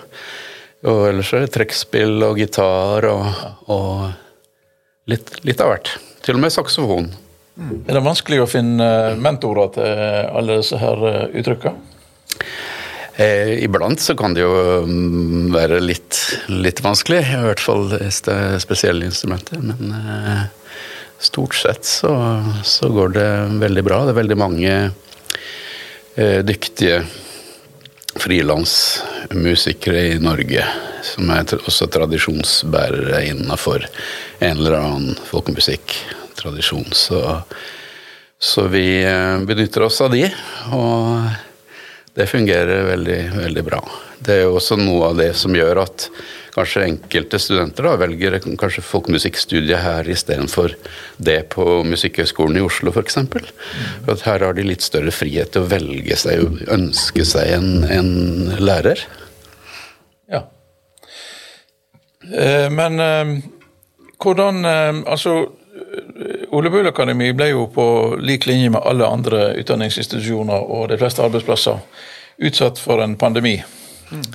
Og 0.84 1.06
ellers 1.08 1.32
er 1.32 1.46
det 1.46 1.54
trekkspill 1.54 2.26
og 2.28 2.42
gitar 2.42 3.08
og, 3.08 3.40
og 3.72 5.08
litt, 5.08 5.32
litt, 5.48 5.64
av 5.64 5.72
hvert. 5.72 5.94
Til 6.28 6.36
og 6.36 6.44
med 6.44 6.52
saksofon. 6.52 7.08
Mm. 7.56 7.74
Er 7.86 7.96
det 7.96 8.04
vanskelig 8.10 8.42
å 8.44 8.50
finne 8.58 8.90
mentorer 9.16 9.72
til 9.78 10.04
alle 10.28 10.60
disse 10.60 10.76
her 10.84 11.06
eh, 11.08 11.38
uttrykka? 11.40 11.72
Eh, 13.20 13.64
iblant 13.64 14.00
så 14.00 14.14
kan 14.16 14.32
det 14.32 14.40
jo 14.40 14.52
mm, 14.86 15.50
være 15.52 15.80
litt, 15.84 16.16
litt 16.48 16.80
vanskelig, 16.80 17.20
i 17.20 17.40
hvert 17.44 17.60
fall 17.60 17.90
det 17.92 18.08
spesielle 18.62 19.04
instrumenter. 19.10 19.60
Men 19.60 19.92
eh, 19.92 20.44
stort 21.20 21.54
sett 21.58 21.84
så, 21.84 22.14
så, 22.64 22.88
går 22.88 23.12
det 23.18 23.30
veldig 23.60 23.84
bra. 23.84 23.98
Det 24.06 24.14
er 24.14 24.20
veldig 24.22 24.38
mange 24.40 24.72
eh, 26.14 26.40
dyktige 26.48 27.02
frilansmusikere 28.20 30.06
i 30.14 30.16
Norge 30.22 30.64
som 31.04 31.28
er 31.32 31.60
også 31.60 31.90
tradisjonsbærere 31.92 33.20
innenfor 33.28 33.84
en 34.40 34.56
eller 34.56 34.78
annen 34.80 35.20
folkemusikk 35.28 35.92
tradisjon. 36.40 36.88
Så, 36.96 37.20
så 38.40 38.66
vi 38.72 39.02
eh, 39.04 39.36
benytter 39.44 39.84
oss 39.90 40.00
av 40.00 40.16
de, 40.16 40.24
og 40.72 41.49
det 42.14 42.26
fungerer 42.26 42.84
veldig, 42.88 43.20
veldig 43.36 43.64
bra. 43.66 43.80
Det 44.20 44.34
er 44.34 44.42
jo 44.44 44.56
også 44.58 44.76
noe 44.80 45.12
av 45.12 45.20
det 45.20 45.30
som 45.38 45.54
gjør 45.56 45.82
at 45.84 46.08
kanskje 46.54 46.82
enkelte 46.88 47.38
studenter 47.40 47.86
da, 47.86 47.94
velger 48.00 48.36
kanskje 48.58 48.82
folkemusikkstudiet 48.84 49.80
her 49.84 50.08
istedenfor 50.10 50.74
det 51.22 51.38
på 51.54 51.80
Musikkhøgskolen 51.86 52.58
i 52.58 52.64
Oslo 52.66 52.92
f.eks. 52.92 53.20
For, 53.30 53.46
for 54.04 54.16
at 54.16 54.26
her 54.26 54.46
har 54.48 54.58
de 54.58 54.66
litt 54.66 54.84
større 54.84 55.14
frihet 55.14 55.54
til 55.54 55.64
å 55.64 55.70
velge 55.70 56.18
seg 56.18 56.42
og 56.44 56.60
ønske 56.74 57.26
seg 57.28 57.54
en, 57.56 57.70
en 57.86 58.10
lærer. 58.58 59.06
Ja. 60.30 60.44
Eh, 62.26 62.68
men 62.74 63.00
eh, 63.00 63.34
hvordan 64.20 64.64
eh, 64.66 65.00
Altså, 65.06 65.38
Ole 66.54 66.70
Bull 66.70 66.86
Akademi 66.86 67.32
ble 67.34 67.50
jo 67.50 67.66
på 67.72 67.84
lik 68.22 68.46
linje 68.46 68.70
med 68.70 68.82
alle 68.86 69.06
andre 69.06 69.54
utdanningsinstitusjoner 69.60 70.66
og 70.70 70.88
de 70.90 70.98
fleste 71.00 71.24
arbeidsplasser 71.24 71.80
utsatt 72.46 72.78
for 72.78 73.02
en 73.02 73.16
pandemi. 73.20 73.56
Mm. 74.10 74.26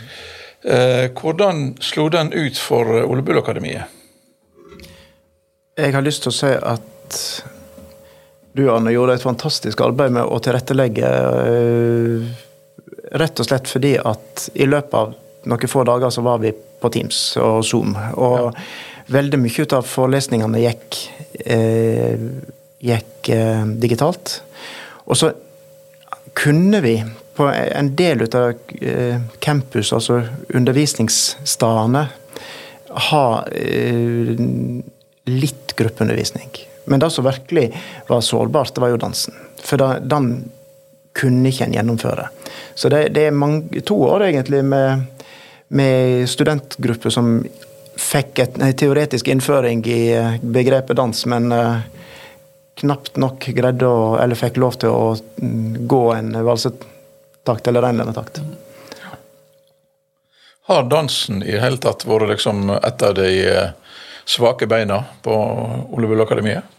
hvordan 1.20 1.76
slo 1.84 2.08
den 2.10 2.32
ut 2.34 2.58
for 2.58 2.88
Ole 3.04 3.22
Bull 3.22 3.38
Akademiet? 3.38 3.92
Jeg 5.76 5.92
har 5.94 6.02
lyst 6.02 6.24
til 6.24 6.32
å 6.32 6.36
si 6.36 6.52
at 6.56 7.20
du, 8.56 8.70
Anne, 8.72 8.94
gjorde 8.96 9.18
et 9.18 9.26
fantastisk 9.26 9.82
arbeid 9.84 10.14
med 10.16 10.24
å 10.24 10.40
tilrettelegge. 10.40 11.10
eh, 11.52 12.44
Rett 13.20 13.40
og 13.40 13.46
slett 13.46 13.68
fordi 13.68 13.98
at 14.00 14.50
i 14.56 14.66
løpet 14.66 14.94
av 14.96 15.12
noen 15.46 15.70
få 15.70 15.84
dager 15.88 16.10
så 16.10 16.24
var 16.24 16.40
vi 16.40 16.54
på 16.56 16.90
Teams 16.90 17.20
og 17.38 17.60
Zoom. 17.68 17.92
Og 18.16 18.56
veldig 19.12 19.40
mye 19.42 19.66
ut 19.66 19.76
av 19.78 19.86
forelesningene 19.88 20.62
gikk, 20.64 21.00
eh, 21.46 22.20
gikk 22.86 23.30
eh, 23.34 23.66
digitalt. 23.82 24.40
Og 25.06 25.20
så 25.20 25.32
kunne 26.36 26.82
vi 26.82 26.98
på 27.36 27.48
en 27.52 27.96
del 27.96 28.24
av 28.36 28.54
eh, 28.82 29.22
campus, 29.40 29.94
altså 29.94 30.22
undervisningsstedene, 30.56 32.06
ha 33.10 33.26
eh, 33.52 34.36
litt 35.26 35.76
gruppeundervisning. 35.76 36.52
Men 36.86 37.02
det 37.02 37.10
som 37.12 37.26
virkelig 37.26 37.72
var 38.08 38.22
sårbart, 38.22 38.76
det 38.76 38.84
var 38.84 38.94
jo 38.94 39.02
dansen. 39.02 39.36
For 39.60 39.82
da, 39.82 39.96
den 40.00 40.30
kunne 41.16 41.50
ikke 41.50 41.68
en 41.68 41.76
gjennomføre. 41.76 42.30
Så 42.76 42.92
det, 42.94 43.10
det 43.16 43.28
er 43.30 43.36
mange, 43.36 43.82
to 43.88 43.98
år 44.06 44.28
egentlig 44.30 44.62
med, 44.68 45.06
med 45.76 46.30
studentgrupper 46.30 47.14
som 47.14 47.38
fikk 47.96 48.40
et, 48.44 48.58
en 48.60 48.74
teoretisk 48.74 49.28
innføring 49.32 49.86
i 49.88 50.02
eh, 50.16 50.38
begrepet 50.42 50.98
dans, 50.98 51.26
men 51.32 51.52
uh, 51.52 51.80
knapt 52.82 53.18
nok 53.22 53.48
greide 53.56 53.88
å, 53.88 54.16
eller 54.20 54.40
fikk 54.40 54.60
lov 54.62 54.78
til 54.82 54.92
å 54.92 55.16
mm, 55.16 55.88
gå 55.88 56.04
en 56.18 56.36
valsetakt 56.46 57.72
eller 57.72 57.88
reinlendetakt. 57.88 58.42
Har 60.66 60.88
dansen 60.90 61.44
i 61.44 61.54
det 61.54 61.62
hele 61.62 61.78
tatt 61.78 62.08
vært 62.10 62.32
liksom 62.34 62.72
et 62.76 63.04
av 63.06 63.14
de 63.20 63.30
eh, 63.52 64.00
svake 64.26 64.68
beina 64.68 65.04
på 65.24 65.36
Ole 65.94 66.10
Bull 66.10 66.24
Akademiet? 66.26 66.72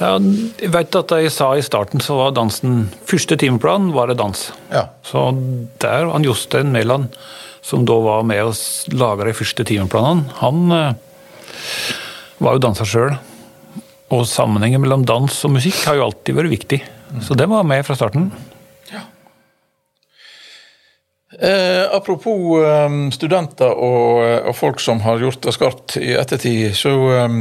Ja, 0.00 0.16
jeg 0.58 0.72
vet 0.72 0.96
at 0.98 1.12
jeg 1.14 1.30
sa 1.30 1.52
i 1.54 1.62
starten 1.62 2.02
så 2.02 2.16
var 2.18 2.32
dansen 2.34 2.88
Første 3.06 3.36
timeplan 3.38 3.92
var 3.94 4.08
det 4.10 4.16
dans. 4.18 4.48
Ja. 4.72 4.88
Så 5.06 5.28
der 5.84 6.08
han 6.10 6.24
Jostein 6.26 6.72
Mæland, 6.74 7.12
som 7.62 7.84
da 7.86 7.96
var 8.02 8.24
med 8.26 8.42
og 8.44 8.96
laga 8.98 9.28
de 9.28 9.36
første 9.38 9.66
timeplanene, 9.68 10.26
han 10.40 10.76
eh, 10.76 11.92
var 12.42 12.56
jo 12.56 12.64
danser 12.66 12.88
sjøl. 12.88 13.12
Og 14.12 14.26
sammenhengen 14.28 14.82
mellom 14.82 15.06
dans 15.08 15.38
og 15.46 15.54
musikk 15.54 15.78
har 15.86 15.96
jo 15.96 16.08
alltid 16.10 16.36
vært 16.36 16.52
viktig. 16.52 16.80
Så 17.24 17.36
det 17.38 17.46
var 17.48 17.64
med 17.64 17.84
fra 17.86 17.96
starten. 17.96 18.28
Eh, 21.40 21.94
apropos 21.96 22.60
eh, 22.60 22.90
studenter 23.10 23.72
og, 23.72 24.20
og 24.50 24.56
folk 24.56 24.82
som 24.84 25.00
har 25.00 25.22
gjort 25.22 25.40
det 25.46 25.54
skarpt 25.56 25.96
i 25.96 26.12
ettertid, 26.20 26.74
så 26.76 26.92
eh, 27.16 27.38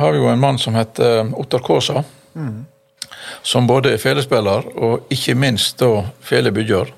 har 0.00 0.14
vi 0.14 0.22
jo 0.22 0.30
en 0.32 0.40
mann 0.40 0.58
som 0.58 0.76
heter 0.76 1.34
Ottar 1.36 1.64
Kaasa. 1.64 2.04
Som 3.46 3.68
både 3.68 3.94
er 3.94 4.00
felespiller 4.02 4.66
og 4.76 5.12
ikke 5.12 5.36
minst 5.38 5.78
da 5.80 6.06
felebygger. 6.24 6.90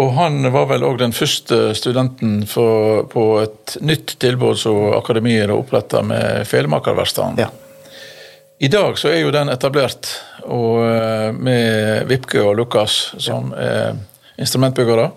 Og 0.00 0.14
han 0.16 0.40
var 0.52 0.68
vel 0.70 0.84
òg 0.86 1.00
den 1.02 1.12
første 1.12 1.74
studenten 1.76 2.44
for, 2.48 3.04
på 3.10 3.24
et 3.42 3.76
nytt 3.84 4.14
tilbud 4.22 4.56
som 4.56 4.94
akademiet 4.96 5.52
oppretta 5.52 6.00
med 6.06 6.46
Felemakerverkstedet. 6.48 7.42
Ja. 7.42 7.50
I 8.60 8.68
dag 8.68 8.96
så 9.00 9.08
er 9.08 9.22
jo 9.22 9.32
den 9.32 9.48
etablert, 9.52 10.08
og 10.44 10.82
eh, 10.84 11.30
med 11.32 12.08
Vipke 12.08 12.42
og 12.44 12.58
Lukas 12.58 12.96
som 13.20 13.54
er 13.56 13.96
instrumentbyggere. 14.40 15.10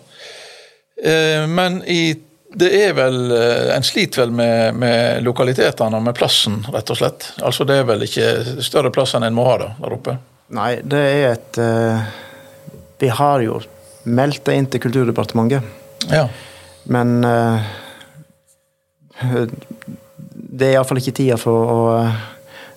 Eh, 1.04 1.48
Men 1.48 1.82
i, 1.88 2.16
det 2.56 2.70
er 2.86 2.94
vel 2.96 3.32
eh, 3.36 3.76
En 3.76 3.84
sliter 3.84 4.24
vel 4.24 4.32
med, 4.32 4.76
med 4.80 5.24
lokalitetene 5.26 6.00
og 6.00 6.06
med 6.06 6.16
plassen, 6.16 6.62
rett 6.72 6.92
og 6.94 7.00
slett. 7.00 7.34
Altså 7.44 7.68
Det 7.68 7.82
er 7.82 7.90
vel 7.90 8.08
ikke 8.08 8.62
større 8.64 8.94
plass 8.96 9.16
enn 9.18 9.28
en 9.28 9.36
må 9.36 9.48
ha 9.50 9.58
da, 9.60 9.70
der 9.80 9.96
oppe. 9.98 10.18
Nei, 10.54 10.78
det 10.84 11.04
er 11.04 11.30
et 11.34 11.60
eh, 11.60 12.12
Vi 13.04 13.12
har 13.12 13.44
jo 13.44 13.60
meldt 14.04 14.44
det 14.46 14.56
inn 14.58 14.70
til 14.72 14.84
Kulturdepartementet, 14.84 15.64
Ja. 16.12 16.28
men 16.86 17.24
uh, 17.24 17.62
Det 20.54 20.68
er 20.68 20.74
iallfall 20.76 21.00
ikke 21.00 21.16
tida 21.16 21.38
for 21.40 21.70
å 21.74 21.78
eh, 22.02 22.16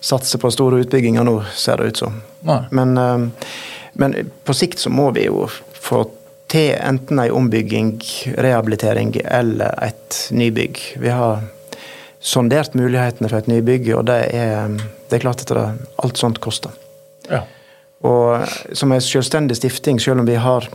satse 0.01 0.37
på 0.41 0.49
store 0.53 0.79
utbygginger 0.83 1.25
nå, 1.25 1.33
ser 1.53 1.77
det 1.81 1.91
ut 1.91 1.97
som. 1.97 2.21
Men, 2.71 2.97
uh, 2.97 3.51
men 3.93 4.15
på 4.45 4.55
sikt 4.55 4.79
så 4.79 4.89
må 4.93 5.09
vi 5.17 5.25
jo 5.27 5.47
få 5.73 6.05
til 6.47 6.71
enten 6.77 7.19
ei 7.19 7.29
ombygging, 7.33 7.97
rehabilitering 8.37 9.11
eller 9.25 9.75
et 9.83 10.19
nybygg. 10.31 10.79
Vi 11.03 11.11
har 11.11 11.43
sondert 12.23 12.75
mulighetene 12.77 13.29
for 13.29 13.41
et 13.41 13.49
nybygg, 13.51 13.91
og 13.97 14.07
det 14.09 14.19
er, 14.33 14.77
det 15.09 15.19
er 15.19 15.23
klart 15.25 15.43
at 15.43 15.53
det, 15.53 15.65
alt 16.03 16.17
sånt 16.21 16.39
koster. 16.43 16.73
Ja. 17.29 17.43
Og 18.07 18.47
som 18.77 18.93
en 18.93 19.03
selvstendig 19.03 19.57
stifting, 19.59 19.99
selv 20.01 20.21
om 20.23 20.29
vi 20.29 20.37
har 20.39 20.69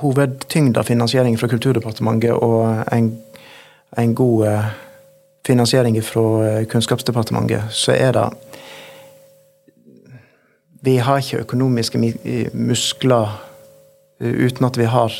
hovedtyngda 0.00 0.82
finansiering 0.82 1.38
fra 1.38 1.48
Kulturdepartementet 1.48 2.34
og 2.34 2.84
en, 2.92 3.10
en 3.98 4.14
god 4.14 4.46
eh, 4.48 4.68
finansiering 5.46 5.98
fra 6.04 6.26
eh, 6.48 6.66
Kunnskapsdepartementet, 6.70 7.70
så 7.70 7.92
er 7.92 8.12
det 8.12 8.28
Vi 10.84 10.98
har 11.00 11.18
ikke 11.18 11.44
økonomiske 11.46 11.98
muskler 12.52 13.28
eh, 14.20 14.46
uten 14.46 14.66
at 14.66 14.78
vi 14.78 14.84
har 14.84 15.12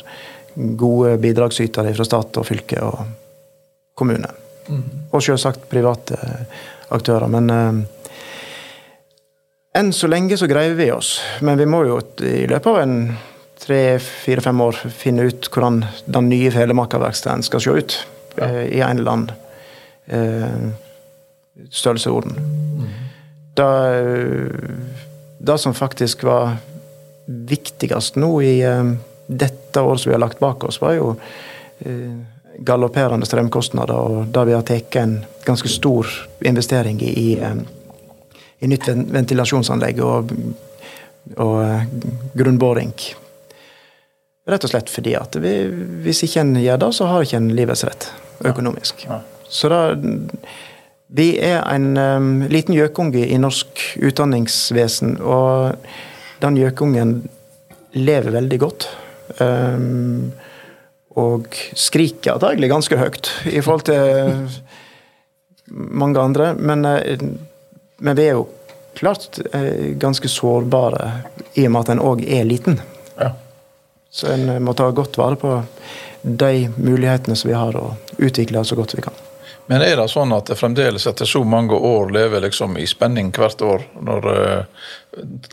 gode 0.76 1.18
bidragsytere 1.18 1.94
fra 1.94 2.04
stat 2.04 2.36
og 2.36 2.46
fylke 2.46 2.82
og 2.82 2.98
kommune. 3.96 4.28
Og 5.12 5.22
selvsagt 5.22 5.68
private 5.68 6.18
aktører. 6.90 7.26
Men 7.28 7.50
enn 9.74 9.90
så 9.92 10.08
lenge 10.08 10.38
så 10.38 10.46
greier 10.46 10.76
vi 10.78 10.90
oss. 10.94 11.18
Men 11.42 11.58
vi 11.58 11.66
må 11.66 11.82
jo 11.88 11.98
i 12.22 12.46
løpet 12.46 12.70
av 12.70 12.78
en 12.84 12.94
tre-fire-fem 13.64 14.60
år 14.60 14.78
finne 14.92 15.28
ut 15.28 15.48
hvordan 15.52 15.82
den 16.06 16.28
nye 16.28 16.52
felemakerverkstedet 16.52 17.46
skal 17.46 17.64
se 17.64 17.70
ut. 17.78 17.96
eh, 18.36 18.62
I 18.76 18.80
en 18.80 18.98
eller 18.98 19.12
annen 19.12 19.30
eh, 20.06 21.64
størrelsesorden. 21.70 22.38
Det, 23.54 23.70
det 25.38 25.58
som 25.58 25.74
faktisk 25.74 26.24
var 26.26 26.56
viktigst 27.26 28.16
nå 28.20 28.30
i 28.42 28.60
eh, 28.66 28.94
dette 29.26 29.80
året 29.80 30.00
som 30.00 30.10
vi 30.10 30.14
har 30.14 30.24
lagt 30.24 30.42
bak 30.42 30.64
oss, 30.64 30.80
var 30.82 30.98
jo 30.98 31.14
eh, 31.86 32.12
galopperende 32.58 33.26
strømkostnader, 33.26 33.94
og 33.94 34.28
da 34.34 34.44
vi 34.44 34.54
har 34.54 34.66
tatt 34.66 34.96
en 35.00 35.16
ganske 35.46 35.68
stor 35.68 36.10
investering 36.44 37.00
i, 37.02 37.12
i, 37.30 37.38
eh, 37.40 38.68
nytt 38.68 38.88
ventilasjonsanlegg 38.88 40.00
og, 40.04 40.32
og 41.36 41.58
eh, 41.64 41.86
grunnboring. 42.34 42.94
Rett 44.44 44.66
og 44.66 44.74
slett 44.74 44.92
fordi 44.92 45.14
at 45.16 45.36
vi, 45.40 45.54
hvis 46.04 46.24
ikke 46.26 46.42
en 46.42 46.56
gjør 46.60 46.82
det, 46.82 46.90
så 46.96 47.08
har 47.08 47.24
ikke 47.24 47.40
en 47.40 47.52
livets 47.56 47.84
rett 47.88 48.10
økonomisk. 48.44 49.06
Ja. 49.08 49.22
Så 49.48 49.70
da 49.72 49.86
Vi 51.14 51.36
er 51.38 51.60
en 51.70 51.96
um, 51.96 52.30
liten 52.50 52.74
gjøkunge 52.74 53.22
i 53.28 53.36
norsk 53.38 53.80
utdanningsvesen, 54.02 55.20
og 55.22 55.76
den 56.42 56.56
gjøkungen 56.58 57.12
lever 57.94 58.34
veldig 58.34 58.58
godt. 58.58 58.88
Um, 59.38 60.32
og 61.14 61.46
skriker 61.78 62.34
antagelig 62.34 62.72
ganske 62.72 62.98
høyt 62.98 63.30
i 63.46 63.60
forhold 63.62 63.86
til 63.86 64.48
mange 66.02 66.20
andre. 66.20 66.54
Men, 66.58 66.84
eh, 66.84 67.20
men 67.98 68.18
vi 68.18 68.26
er 68.26 68.40
jo 68.40 68.48
klart 68.98 69.38
eh, 69.52 69.94
ganske 69.98 70.28
sårbare 70.28 71.12
i 71.54 71.66
og 71.66 71.74
med 71.74 71.80
at 71.84 71.94
en 71.94 72.02
òg 72.02 72.24
er 72.26 72.46
liten. 72.48 72.80
Så 74.14 74.30
en 74.30 74.46
må 74.62 74.76
ta 74.78 74.86
godt 74.94 75.18
vare 75.18 75.36
på 75.40 75.56
de 76.22 76.68
mulighetene 76.76 77.34
som 77.36 77.50
vi 77.50 77.56
har, 77.58 77.74
og 77.74 78.20
utvikle 78.22 78.62
så 78.64 78.78
godt 78.78 78.94
vi 78.94 79.02
kan. 79.02 79.22
Men 79.66 79.82
er 79.82 79.96
det 79.96 80.06
sånn 80.12 80.32
at 80.36 80.46
det 80.50 80.58
fremdeles 80.60 81.06
etter 81.08 81.26
så 81.26 81.40
mange 81.48 81.74
år 81.74 82.12
lever 82.14 82.44
liksom 82.44 82.76
i 82.78 82.84
spenning 82.86 83.32
hvert 83.34 83.62
år, 83.64 83.82
når 84.06 84.28
uh, 84.28 84.82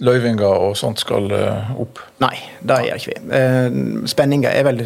løyvinger 0.03 0.65
og 0.67 0.75
sånt 0.77 1.01
skal 1.01 1.31
uh, 1.31 1.71
opp? 1.79 2.03
Nei, 2.21 2.35
det 2.59 2.81
gjør 2.85 3.01
ikke 3.01 3.15
vi. 3.15 4.09
Spenninga 4.11 4.51
er 4.51 4.67
vel 4.67 4.83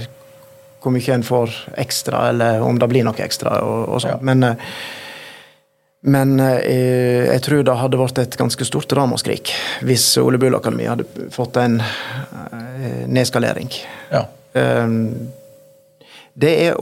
hvor 0.85 0.93
mye 0.93 1.15
en 1.17 1.25
får 1.25 1.57
ekstra, 1.81 2.29
eller 2.29 2.61
om 2.61 2.77
det 2.79 2.87
blir 2.91 3.03
noe 3.07 3.25
ekstra. 3.25 3.57
og, 3.65 3.89
og 3.89 4.05
sånt. 4.05 4.21
Ja. 4.21 4.25
Men, 4.31 4.55
men 6.05 6.37
jeg 6.37 7.41
tror 7.45 7.63
det 7.65 7.77
hadde 7.79 7.97
vært 7.97 8.19
et 8.21 8.37
ganske 8.37 8.67
stort 8.67 8.93
ramaskrik 8.93 9.49
hvis 9.85 10.05
Ole 10.21 10.37
Bull 10.41 10.53
Akademi 10.57 10.85
hadde 10.85 11.07
fått 11.33 11.57
en 11.57 11.79
nedskalering. 13.09 13.71
Ja. 14.11 14.21
Det 16.35 16.53
er 16.67 16.77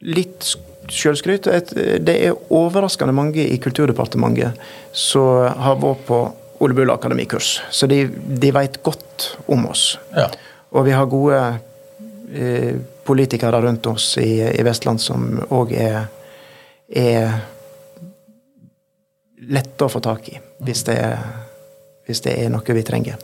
litt 0.00 0.50
sjølskryt. 0.90 1.46
Det 2.02 2.16
er 2.16 2.38
overraskende 2.50 3.14
mange 3.14 3.44
i 3.44 3.58
Kulturdepartementet 3.62 4.58
som 4.92 5.46
har 5.62 5.78
vært 5.80 6.06
på 6.08 6.20
Ole 6.60 6.76
Bull 6.76 6.90
Akademi-kurs. 6.92 7.62
Så 7.70 7.86
de, 7.86 8.04
de 8.10 8.52
veit 8.52 8.82
godt 8.84 9.30
om 9.46 9.66
oss. 9.70 9.94
Ja. 10.16 10.28
Og 10.76 10.84
vi 10.86 10.92
har 10.92 11.08
gode 11.10 11.38
eh, 12.34 12.74
politikere 13.04 13.62
rundt 13.64 13.86
oss 13.88 14.12
i, 14.20 14.42
i 14.44 14.66
Vestland 14.66 15.00
som 15.02 15.40
òg 15.48 15.72
er, 15.72 16.04
er 16.92 17.40
lette 19.48 19.84
å 19.84 19.88
få 19.88 20.00
tak 20.04 20.28
i, 20.28 20.38
hvis 20.64 20.84
det 20.88 20.96
er, 21.00 21.20
hvis 22.06 22.20
det 22.26 22.36
er 22.42 22.50
noe 22.52 22.76
vi 22.76 22.84
trenger. 22.86 23.16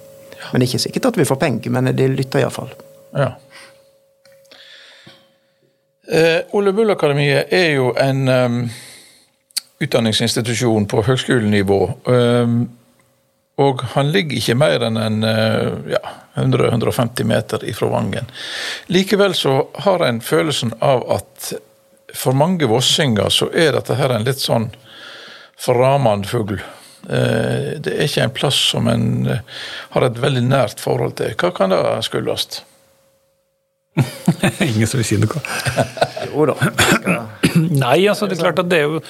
Men 0.50 0.60
det 0.60 0.66
er 0.66 0.70
ikke 0.70 0.84
sikkert 0.86 1.10
at 1.10 1.18
vi 1.20 1.28
får 1.28 1.40
penger, 1.40 1.72
men 1.74 1.90
de 1.96 2.08
lytter 2.12 2.42
iallfall. 2.42 2.70
Ja. 3.16 3.32
Eh, 6.08 6.40
Ole 6.54 6.72
Bull 6.72 6.90
Akademiet 6.90 7.52
er 7.52 7.70
jo 7.74 7.90
en 7.98 8.28
um, 8.28 8.58
utdanningsinstitusjon 9.82 10.86
på 10.86 11.02
høgskolenivå. 11.08 11.80
Um, 12.04 12.60
og 13.56 13.82
han 13.96 14.12
ligger 14.12 14.38
ikke 14.38 14.58
mer 14.60 14.84
enn 14.86 15.00
en, 15.00 15.18
uh, 15.24 15.90
ja, 15.90 16.02
100-150 16.36 17.26
meter 17.26 17.64
ifra 17.66 17.88
Vangen. 17.90 18.28
Likevel 18.92 19.34
så 19.34 19.58
har 19.86 20.04
en 20.06 20.20
følelsen 20.20 20.76
av 20.84 21.02
at 21.16 21.52
for 22.14 22.36
mange 22.36 22.68
vossinger 22.70 23.32
så 23.32 23.48
er 23.52 23.74
dette 23.74 23.96
her 23.98 24.12
en 24.14 24.24
litt 24.24 24.40
sånn 24.40 24.70
framand 25.58 26.28
fugl. 26.30 26.60
Uh, 27.06 27.76
det 27.78 27.92
er 27.92 28.08
ikke 28.08 28.24
en 28.26 28.34
plass 28.34 28.58
som 28.72 28.88
en 28.90 29.28
uh, 29.28 29.60
har 29.94 30.08
et 30.08 30.22
veldig 30.22 30.44
nært 30.48 30.82
forhold 30.82 31.16
til. 31.20 31.36
Hva 31.38 31.52
kan 31.54 31.74
det 31.74 31.82
skyldes? 32.06 32.62
Ingen 34.66 34.88
som 34.88 35.00
vil 35.00 35.08
si 35.08 35.18
noe. 35.20 35.42
jo 36.32 36.48
da. 36.50 36.56
Nei, 37.84 38.00
altså 38.10 38.28
det 38.28 38.36
er 38.36 38.44
klart 38.48 38.64
at 38.64 38.70
det 38.72 38.82
er 38.82 38.90
jo 38.90 39.02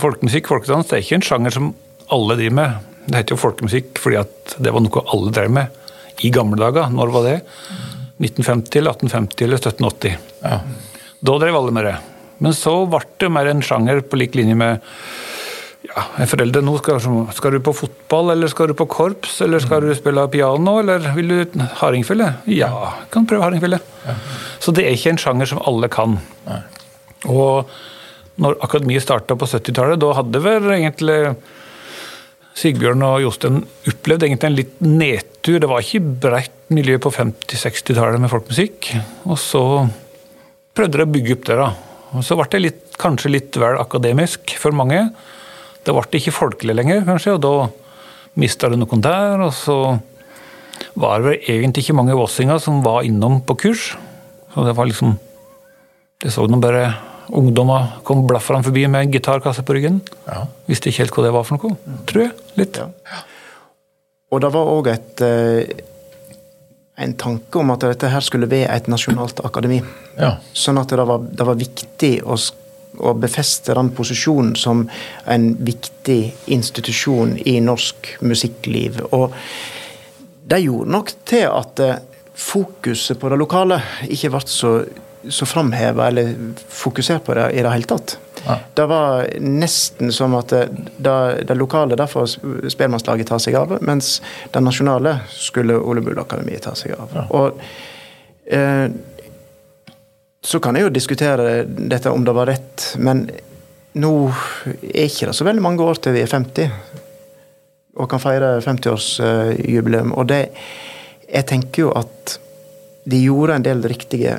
Folkemusikk, 0.00 0.46
folkedans, 0.48 0.86
det 0.88 0.94
er 0.96 1.02
ikke 1.02 1.16
en 1.18 1.24
sjanger 1.26 1.52
som 1.52 1.66
alle 2.14 2.36
driver 2.38 2.54
med. 2.56 2.84
Det 3.06 3.18
heter 3.18 3.34
jo 3.34 3.40
folkemusikk 3.42 3.98
fordi 4.00 4.18
at 4.22 4.54
det 4.62 4.72
var 4.72 4.82
noe 4.82 5.02
alle 5.12 5.32
drev 5.34 5.52
med 5.52 6.22
i 6.24 6.30
gamle 6.32 6.56
dager. 6.60 6.88
Når 6.94 7.12
var 7.12 7.26
det? 7.26 7.36
1950 8.22 8.80
1850 8.80 9.44
eller 9.44 9.60
1780. 9.60 10.14
Ja. 10.46 10.60
Da 11.28 11.38
drev 11.42 11.58
alle 11.58 11.74
med 11.76 11.88
det. 11.90 11.96
Men 12.44 12.56
så 12.56 12.74
ble 12.88 13.02
det 13.20 13.32
mer 13.32 13.50
en 13.50 13.62
sjanger 13.64 14.00
på 14.06 14.18
lik 14.20 14.36
linje 14.38 14.56
med 14.58 14.80
ja, 15.86 16.04
foreldre 16.30 16.62
nå 16.64 16.76
skal, 16.80 17.00
skal, 17.34 17.56
du 17.56 17.64
på 17.64 17.74
fotball, 17.76 18.32
eller 18.34 18.50
skal 18.52 18.70
du 18.70 18.76
på 18.78 18.88
korps, 18.90 19.40
eller 19.44 19.62
skal 19.62 19.84
du 19.84 19.92
spille 19.96 20.24
piano, 20.32 20.78
eller 20.82 21.10
vil 21.16 21.32
du 21.32 21.66
hardingfele? 21.80 22.30
Ja, 22.50 22.70
kan 23.12 23.28
prøve 23.28 23.46
hardingfele. 23.46 23.80
Ja. 24.06 24.16
Så 24.62 24.74
det 24.76 24.86
er 24.86 24.96
ikke 24.96 25.14
en 25.14 25.20
sjanger 25.22 25.50
som 25.52 25.62
alle 25.66 25.90
kan. 25.92 26.18
Nei. 26.48 26.62
Og 27.32 27.70
når 28.42 28.58
akademiet 28.64 29.04
starta 29.04 29.36
på 29.38 29.48
70-tallet, 29.48 30.00
da 30.02 30.12
hadde 30.18 30.42
vel 30.44 30.68
egentlig 30.74 31.20
Sigbjørn 32.56 33.04
og 33.04 33.20
Jostein 33.20 33.60
opplevd 33.88 34.26
egentlig 34.26 34.48
en 34.48 34.56
litt 34.56 34.76
nedtur. 34.80 35.58
Det 35.60 35.68
var 35.68 35.84
ikke 35.84 36.14
bredt 36.24 36.54
miljø 36.72 36.96
på 37.02 37.12
50-60-tallet 37.12 38.22
med 38.22 38.32
folkemusikk. 38.32 38.94
Og 39.28 39.36
så 39.40 39.62
prøvde 40.76 41.00
de 41.00 41.04
å 41.04 41.12
bygge 41.12 41.36
opp 41.36 41.48
det. 41.48 41.58
da. 41.60 41.68
Og 42.16 42.24
Så 42.24 42.36
ble 42.38 42.48
det 42.52 42.62
litt, 42.64 42.84
kanskje 43.00 43.32
litt 43.34 43.58
vel 43.60 43.80
akademisk 43.80 44.56
for 44.60 44.76
mange. 44.76 45.02
Det 45.86 45.94
ble 45.94 46.18
ikke 46.18 46.34
folkelig 46.34 46.74
lenger, 46.74 47.04
kanskje, 47.06 47.36
og 47.36 47.42
da 47.44 47.54
mista 48.40 48.70
det 48.70 48.80
noen 48.80 49.04
der. 49.04 49.42
Og 49.46 49.52
så 49.54 49.76
var 50.98 51.22
det 51.22 51.38
egentlig 51.46 51.86
ikke 51.86 51.98
mange 52.00 52.16
vossinger 52.18 52.58
som 52.62 52.82
var 52.84 53.06
innom 53.06 53.38
på 53.46 53.56
kurs. 53.66 53.92
Så 54.52 54.66
det 54.66 54.76
var 54.76 54.90
liksom 54.90 55.18
Det 56.16 56.30
så 56.32 56.46
nå 56.48 56.56
bare 56.56 56.94
ungdommer 57.28 57.98
kom 58.02 58.22
blafferne 58.26 58.64
forbi 58.64 58.86
med 58.88 59.02
en 59.04 59.10
gitarkasse 59.12 59.60
på 59.62 59.74
ryggen. 59.76 59.98
Ja. 60.24 60.46
Visste 60.64 60.88
ikke 60.88 61.02
helt 61.02 61.12
hva 61.12 61.24
det 61.26 61.32
var 61.34 61.44
for 61.44 61.60
noe, 61.60 61.98
tror 62.08 62.22
jeg. 62.22 62.30
Litt. 62.56 62.78
Ja. 62.80 63.18
Og 64.32 64.40
det 64.40 64.48
var 64.54 64.70
òg 64.72 64.88
et 64.94 65.20
eh, 65.26 65.82
en 66.96 67.12
tanke 67.20 67.60
om 67.60 67.74
at 67.74 67.84
dette 67.84 68.08
her 68.08 68.24
skulle 68.24 68.48
være 68.48 68.72
et 68.72 68.88
nasjonalt 68.88 69.42
akademi. 69.44 69.82
Ja. 70.16 70.38
Sånn 70.56 70.80
at 70.80 70.88
det 70.88 71.04
var, 71.04 71.20
det 71.28 71.46
var 71.46 71.58
viktig 71.60 72.12
å 72.24 72.38
å 72.98 73.14
befeste 73.18 73.74
den 73.76 73.90
posisjonen 73.96 74.54
som 74.58 74.84
en 75.24 75.48
viktig 75.66 76.20
institusjon 76.52 77.36
i 77.44 77.58
norsk 77.64 78.16
musikkliv. 78.20 79.00
Og 79.10 79.34
det 80.46 80.62
gjorde 80.62 80.94
nok 80.94 81.12
til 81.26 81.48
at 81.50 81.82
eh, 81.82 81.98
fokuset 82.36 83.18
på 83.20 83.32
det 83.32 83.40
lokale 83.40 83.80
ikke 84.12 84.30
ble 84.34 84.42
så, 84.50 84.76
så 85.28 85.48
framheva 85.48 86.10
eller 86.10 86.34
fokusert 86.68 87.24
på 87.26 87.34
det 87.38 87.50
i 87.56 87.64
det 87.64 87.72
hele 87.72 87.90
tatt. 87.90 88.18
Ja. 88.46 88.58
Det 88.78 88.86
var 88.86 89.26
nesten 89.42 90.12
som 90.14 90.36
at 90.38 90.52
det, 90.54 90.68
det, 91.02 91.16
det 91.48 91.56
lokale 91.58 91.98
derfor 91.98 92.28
Spelmannslaget 92.70 93.32
ta 93.32 93.40
seg 93.42 93.56
av, 93.58 93.74
mens 93.82 94.20
det 94.54 94.62
nasjonale 94.62 95.16
skulle 95.34 95.80
Ole 95.80 96.04
Bull 96.04 96.20
Akademi 96.22 96.60
ta 96.62 96.76
seg 96.78 96.94
av. 96.94 97.16
Ja. 97.16 97.26
Og 97.34 98.54
eh, 98.54 98.86
så 100.46 100.60
kan 100.62 100.76
jeg 100.78 100.86
jo 100.86 100.94
diskutere 100.94 101.64
dette 101.66 102.10
om 102.12 102.22
det 102.24 102.34
var 102.36 102.46
rett, 102.46 102.92
men 103.02 103.24
nå 103.98 104.12
er 104.82 105.08
ikke 105.08 105.30
det 105.30 105.34
så 105.34 105.46
veldig 105.46 105.64
mange 105.64 105.82
år 105.82 105.98
til 105.98 106.14
vi 106.14 106.22
er 106.22 106.30
50 106.30 106.68
og 107.96 108.10
kan 108.12 108.20
feire 108.20 108.58
50-årsjubileum. 108.60 110.12
Og 110.14 110.28
det 110.28 110.42
Jeg 111.26 111.46
tenker 111.46 111.82
jo 111.82 111.88
at 111.98 112.36
de 113.04 113.18
gjorde 113.18 113.56
en 113.56 113.64
del 113.64 113.80
riktige 113.82 114.36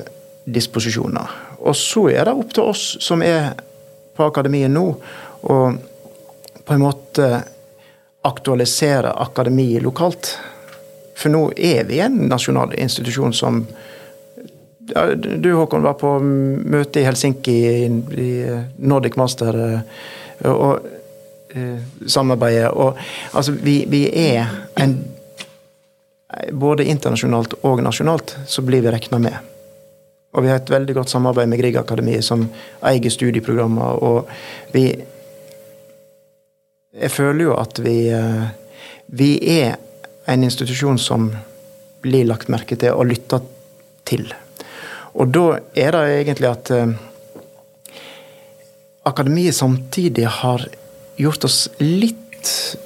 disposisjoner. 0.48 1.28
Og 1.60 1.76
så 1.76 2.06
er 2.08 2.24
det 2.24 2.32
opp 2.32 2.54
til 2.56 2.70
oss 2.70 2.84
som 3.04 3.20
er 3.20 3.50
på 4.16 4.24
akademiet 4.24 4.72
nå, 4.72 4.86
å 5.42 5.56
på 6.64 6.74
en 6.74 6.80
måte 6.80 7.28
aktualisere 8.24 9.12
akademiet 9.20 9.84
lokalt. 9.84 10.32
For 11.12 11.28
nå 11.28 11.50
er 11.56 11.84
vi 11.84 12.00
en 12.00 12.16
nasjonal 12.30 12.72
institusjon 12.72 13.36
som 13.36 13.66
du 15.16 15.52
Håkon 15.52 15.82
var 15.82 15.94
på 16.00 16.14
møte 16.20 17.00
i 17.00 17.04
Helsinki 17.04 17.56
i, 17.68 17.88
i 18.22 18.30
Nordic 18.78 19.18
Master 19.20 19.58
eh, 19.64 20.48
og 20.48 20.86
eh, 21.50 21.76
samarbeidet. 22.06 22.70
Og 22.72 22.98
altså, 23.32 23.52
vi, 23.52 23.82
vi, 23.88 24.06
er 24.32 24.48
en 24.80 24.98
Både 26.52 26.84
internasjonalt 26.84 27.54
og 27.64 27.80
nasjonalt 27.80 28.34
så 28.46 28.60
blir 28.62 28.82
vi 28.84 28.90
regna 28.92 29.16
med. 29.18 29.36
Og 30.36 30.44
vi 30.44 30.50
har 30.52 30.58
et 30.60 30.70
veldig 30.70 30.98
godt 30.98 31.08
samarbeid 31.08 31.48
med 31.48 31.56
Griegakademiet, 31.58 32.24
som 32.24 32.42
eier 32.84 33.10
studieprogrammer. 33.10 34.02
Og 34.04 34.28
vi 34.74 34.90
Jeg 36.92 37.10
føler 37.10 37.44
jo 37.44 37.54
at 37.56 37.80
vi 37.80 38.10
eh, 38.12 38.44
Vi 39.08 39.30
er 39.58 39.78
en 40.26 40.44
institusjon 40.44 40.98
som 40.98 41.30
blir 42.02 42.28
lagt 42.28 42.52
merke 42.52 42.76
til 42.76 42.92
og 42.92 43.08
lytta 43.08 43.40
til. 44.04 44.28
Og 45.18 45.30
da 45.34 45.46
er 45.74 45.94
det 45.94 46.04
egentlig 46.20 46.48
at 46.50 46.70
eh, 46.74 46.92
akademiet 49.08 49.56
samtidig 49.56 50.28
har 50.40 50.68
gjort 51.18 51.48
oss 51.48 51.66
litt 51.82 52.16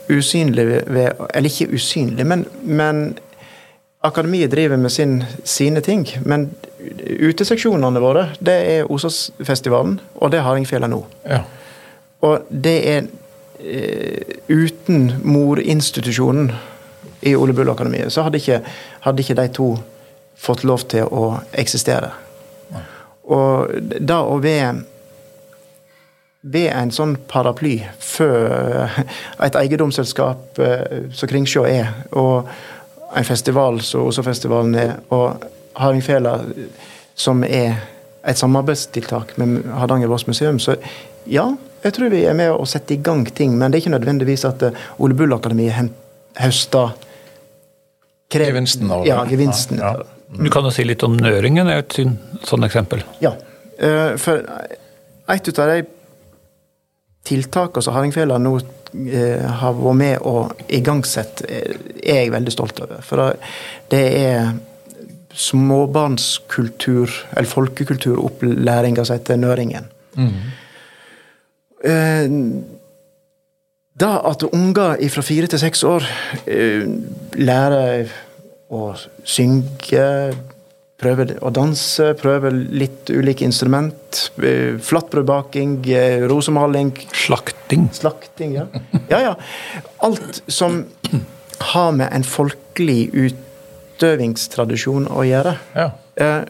usynlige 0.09 0.81
ved 0.89 1.19
Eller 1.35 1.51
ikke 1.51 1.75
usynlige, 1.77 2.25
men, 2.25 2.47
men 2.65 3.19
akademiet 4.03 4.51
driver 4.51 4.81
med 4.81 4.91
sin, 4.91 5.25
sine 5.45 5.83
ting. 5.85 6.07
Men 6.25 6.49
uteseksjonene 7.21 8.01
våre, 8.01 8.27
det 8.41 8.57
er 8.73 8.91
Osasfestivalen, 8.91 10.01
og 10.15 10.33
det 10.33 10.41
er 10.41 10.47
Hardingfjella 10.47 10.89
nå. 10.91 11.03
Ja. 11.29 11.43
Og 12.25 12.49
det 12.49 12.77
er 12.89 13.07
eh, 13.61 14.41
uten 14.49 15.13
morinstitusjonen 15.23 16.51
i 17.23 17.37
Ole 17.37 17.55
Bull 17.55 17.71
Akademiet, 17.71 18.11
så 18.13 18.25
hadde 18.27 18.41
ikke, 18.41 18.63
hadde 19.05 19.23
ikke 19.23 19.39
de 19.39 19.49
to 19.55 19.69
fått 20.37 20.65
lov 20.65 20.87
til 20.91 21.07
å 21.07 21.37
eksistere. 21.53 22.11
Og 23.23 23.71
da 24.01 24.23
å 24.27 24.39
være 24.43 24.83
ved 26.43 26.73
en 26.75 26.91
sånn 26.91 27.15
paraply 27.31 27.77
for 28.03 28.91
et 29.47 29.59
eiendomsselskap 29.59 30.59
eh, 30.59 31.11
som 31.15 31.31
Kringsjå 31.31 31.63
er, 31.71 31.93
og 32.19 32.51
en 33.15 33.29
festival 33.29 33.79
som 33.87 34.09
Oslofestivalen 34.09 34.75
er, 34.75 34.97
og 35.15 35.45
Hardingfela 35.79 36.41
som 37.15 37.45
er 37.47 37.77
et 38.27 38.39
samarbeidstiltak 38.39 39.37
med 39.39 39.63
Hardanger 39.71 40.11
Voss 40.11 40.27
museum, 40.27 40.59
så 40.59 40.75
ja, 41.31 41.47
jeg 41.85 41.95
tror 41.95 42.11
vi 42.11 42.25
er 42.27 42.35
med 42.39 42.51
å 42.55 42.67
sette 42.67 42.97
i 42.97 43.03
gang 43.03 43.23
ting. 43.31 43.55
Men 43.59 43.71
det 43.71 43.79
er 43.79 43.85
ikke 43.85 43.95
nødvendigvis 43.95 44.47
at 44.49 44.67
eh, 44.67 44.85
Ole 45.03 45.15
Bull-akademiet 45.19 45.95
høster 46.43 46.97
Gevinsten 48.33 48.91
av 48.91 49.03
det. 49.03 49.11
Ja, 49.11 49.25
gevinsten. 49.29 49.79
Ja, 49.79 49.93
ja. 49.99 50.22
Du 50.33 50.51
kan 50.51 50.65
jo 50.65 50.73
si 50.73 50.85
litt 50.87 51.03
om 51.05 51.17
Nøringen, 51.19 51.69
er 51.69 51.83
et 51.83 51.99
sånt 52.49 52.65
eksempel. 52.65 53.03
Ja, 53.21 53.35
eh, 53.79 54.15
for 54.21 54.41
et 55.33 55.59
av 55.59 55.73
de 55.73 55.83
tiltakene 57.29 57.85
som 57.85 57.95
Hardingfela 57.95 58.39
nå 58.41 58.57
eh, 58.59 59.45
har 59.61 59.77
vært 59.77 59.99
med 60.01 60.27
og 60.29 60.65
igangsett, 60.73 61.45
er 61.49 61.77
jeg 62.01 62.33
veldig 62.33 62.55
stolt 62.55 62.81
over. 62.85 63.05
For 63.05 63.37
det 63.93 64.05
er 64.23 64.55
småbarnskultur, 65.33 67.13
eller 67.37 67.49
folkekulturopplæringa 67.49 69.05
som 69.05 69.17
heter 69.17 69.41
Nøringen. 69.41 69.89
Mm. 70.17 70.35
Da 74.03 74.11
at 74.29 74.45
unger 74.53 75.01
fra 75.11 75.25
fire 75.25 75.49
til 75.51 75.59
seks 75.59 75.83
år 75.89 76.05
lærer 77.41 78.13
å 78.73 78.93
synge, 79.29 80.07
prøve 81.03 81.27
å 81.43 81.51
danse, 81.55 82.13
prøve 82.21 82.53
litt 82.53 83.11
ulike 83.11 83.45
instrument. 83.47 84.31
Eh, 84.39 84.79
flatbrødbaking, 84.83 85.77
eh, 85.91 86.25
rosemaling. 86.31 86.93
Slakting. 87.25 87.89
Slakting, 87.93 88.57
ja. 88.61 88.67
ja. 89.09 89.21
Ja, 89.21 89.35
Alt 90.07 90.43
som 90.47 90.85
har 91.73 91.93
med 91.93 92.09
en 92.13 92.25
folkelig 92.27 93.11
utøvingstradisjon 93.13 95.09
å 95.11 95.27
gjøre. 95.27 95.57
Ja. 95.77 95.91
Eh, 96.17 96.43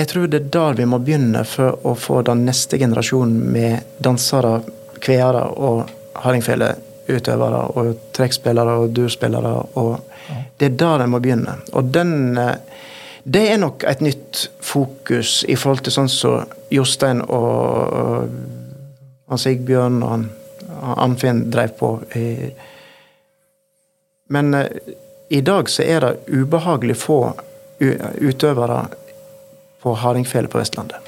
jeg 0.00 0.08
tror 0.08 0.30
det 0.30 0.38
er 0.40 0.52
der 0.54 0.78
vi 0.78 0.88
må 0.88 0.98
begynne 1.04 1.44
for 1.48 1.76
å 1.86 1.92
få 1.98 2.22
den 2.26 2.46
neste 2.48 2.78
generasjonen 2.80 3.52
med 3.52 3.98
dansere, 4.02 4.60
kveere 5.02 5.44
og 5.58 5.84
hardingfeleutøvere 7.12 7.62
og 7.76 8.12
trekkspillere 8.12 8.78
og 8.78 8.96
durspillere. 8.96 9.66
og 9.74 10.00
det 10.58 10.66
er 10.66 10.76
der 10.76 11.04
en 11.04 11.10
må 11.10 11.18
begynne. 11.18 11.56
Og 11.72 11.94
den, 11.94 12.38
eh, 12.38 12.54
det 13.24 13.50
er 13.50 13.56
nok 13.58 13.84
et 13.88 14.00
nytt 14.00 14.50
fokus 14.60 15.44
i 15.48 15.56
forhold 15.56 15.84
til 15.84 15.92
sånn 15.92 16.08
som 16.08 16.44
Jostein 16.70 17.22
og 17.28 18.28
og 19.32 19.40
Sigbjørn 19.40 20.02
og 20.02 20.10
han 20.10 20.30
Anfinn 20.82 21.50
drev 21.50 21.68
på. 21.78 22.00
Men 24.28 24.54
eh, 24.54 24.66
i 25.28 25.40
dag 25.40 25.70
så 25.70 25.82
er 25.82 26.00
det 26.00 26.18
ubehagelig 26.28 26.96
få 26.96 27.32
utøvere 28.20 28.88
på 29.82 29.94
hardingfele 29.94 30.48
på 30.48 30.58
Vestlandet. 30.58 30.98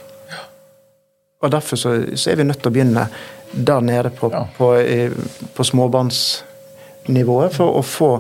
Og 1.45 1.51
Derfor 1.51 1.77
så, 1.77 2.17
så, 2.17 2.31
er 2.31 2.37
vi 2.37 2.45
nødt 2.45 2.63
til 2.63 2.71
å 2.71 2.75
begynne 2.75 3.09
der 3.55 3.81
nede 3.81 4.11
på, 4.11 4.31
ja. 4.33 4.47
på, 4.57 4.71
på 5.55 5.65
småbarnsnivået 5.65 7.55
for 7.55 7.79
å 7.79 7.83
få 7.87 8.11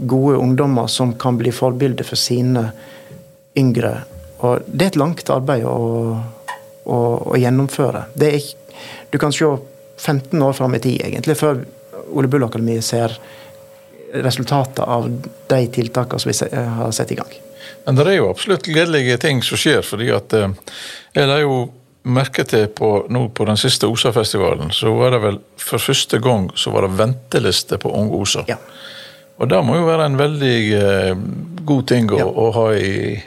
gode 0.00 0.38
ungdommer 0.40 0.86
som 0.86 1.14
kan 1.20 1.38
bli 1.38 1.52
forbilde 1.52 2.04
for 2.08 2.16
sine 2.18 2.70
yngre. 3.58 4.00
Og 4.40 4.64
det 4.66 4.86
er 4.86 4.92
et 4.94 5.00
langt 5.00 5.30
arbeid 5.30 5.66
å, 5.68 5.76
å, 6.84 7.00
å 7.34 7.36
gjennomføre. 7.40 8.06
Er, 8.24 8.40
du 9.12 9.18
kan 9.20 9.34
se 9.36 9.50
15 10.00 10.42
år 10.42 10.56
fram 10.56 10.74
i 10.74 10.80
tid, 10.80 11.02
egentlig, 11.04 11.36
før 11.36 11.60
Ole 12.16 12.30
Bull 12.32 12.46
Akademi 12.46 12.80
ser 12.82 13.18
resultatet 14.10 14.80
av 14.80 15.06
de 15.46 15.60
tiltakene 15.70 16.22
som 16.22 16.32
vi 16.32 16.62
har 16.80 16.90
sett 16.96 17.12
i 17.12 17.18
gang. 17.20 17.36
Men 17.84 17.98
det 17.98 18.06
er 18.08 18.18
jo 18.18 18.30
absolutt 18.30 18.66
gledelige 18.66 19.18
ting 19.20 19.42
som 19.44 19.60
skjer. 19.60 19.82
fordi 19.86 20.10
at 20.12 20.32
eh, 20.36 20.50
Jeg 21.14 21.28
la 21.28 21.38
jo 21.42 21.70
merke 22.02 22.44
til 22.48 22.68
på, 22.72 22.92
nå 23.12 23.26
på 23.36 23.46
den 23.48 23.58
siste 23.60 23.88
OSA-festivalen, 23.90 24.72
så 24.72 24.92
var 24.96 25.14
det 25.14 25.20
vel 25.24 25.40
for 25.60 25.82
første 25.82 26.20
gang 26.22 26.48
så 26.56 26.72
var 26.74 26.86
det 26.86 26.96
venteliste 26.98 27.78
på 27.80 27.92
Unge 27.92 28.22
OSA. 28.22 28.44
Ja. 28.48 28.56
Og 29.40 29.48
det 29.48 29.60
må 29.64 29.78
jo 29.78 29.88
være 29.88 30.08
en 30.08 30.18
veldig 30.20 30.56
eh, 30.76 31.20
god 31.64 31.86
ting 31.88 32.10
å, 32.12 32.18
ja. 32.20 32.28
å 32.28 32.50
ha 32.56 32.66
i 32.76 33.20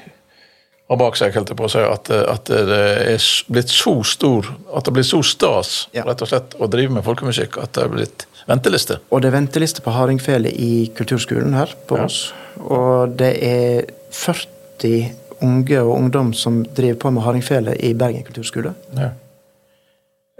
ha 0.93 0.97
bak 0.99 1.17
seg, 1.17 1.33
helt 1.33 1.49
på 1.57 1.65
å 1.65 1.71
si, 1.71 1.81
at, 1.81 2.11
at, 2.11 2.49
det 2.49 2.79
er 3.15 3.25
blitt 3.49 3.71
så 3.71 3.95
stor 4.05 4.49
At 4.75 4.85
det 4.85 4.93
blir 4.97 5.05
så 5.07 5.21
stas 5.25 5.87
ja. 5.95 6.03
rett 6.05 6.21
og 6.21 6.29
slett 6.29 6.53
å 6.59 6.69
drive 6.69 6.93
med 6.93 7.05
folkemusikk 7.05 7.57
at 7.63 7.73
det 7.73 7.85
er 7.85 7.93
blitt 7.93 8.25
venteliste. 8.49 8.99
Og 9.09 9.23
det 9.23 9.31
er 9.31 9.37
venteliste 9.37 9.83
på 9.85 9.93
hardingfele 9.95 10.51
i 10.51 10.89
kulturskolen 10.97 11.55
her 11.55 11.71
på 11.87 12.01
oss. 12.03 12.25
Og 12.59 13.15
det 13.17 13.31
er 13.47 13.87
40 14.13 15.22
unge 15.43 15.81
og 15.81 15.97
ungdom 15.97 16.31
som 16.37 16.63
driver 16.65 16.99
på 16.99 17.11
med 17.15 17.25
hardingfele 17.25 17.75
i 17.83 17.93
Bergen 17.97 18.23
kulturskole. 18.27 18.73
Ja. 18.97 19.11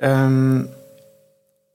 Um, 0.03 0.69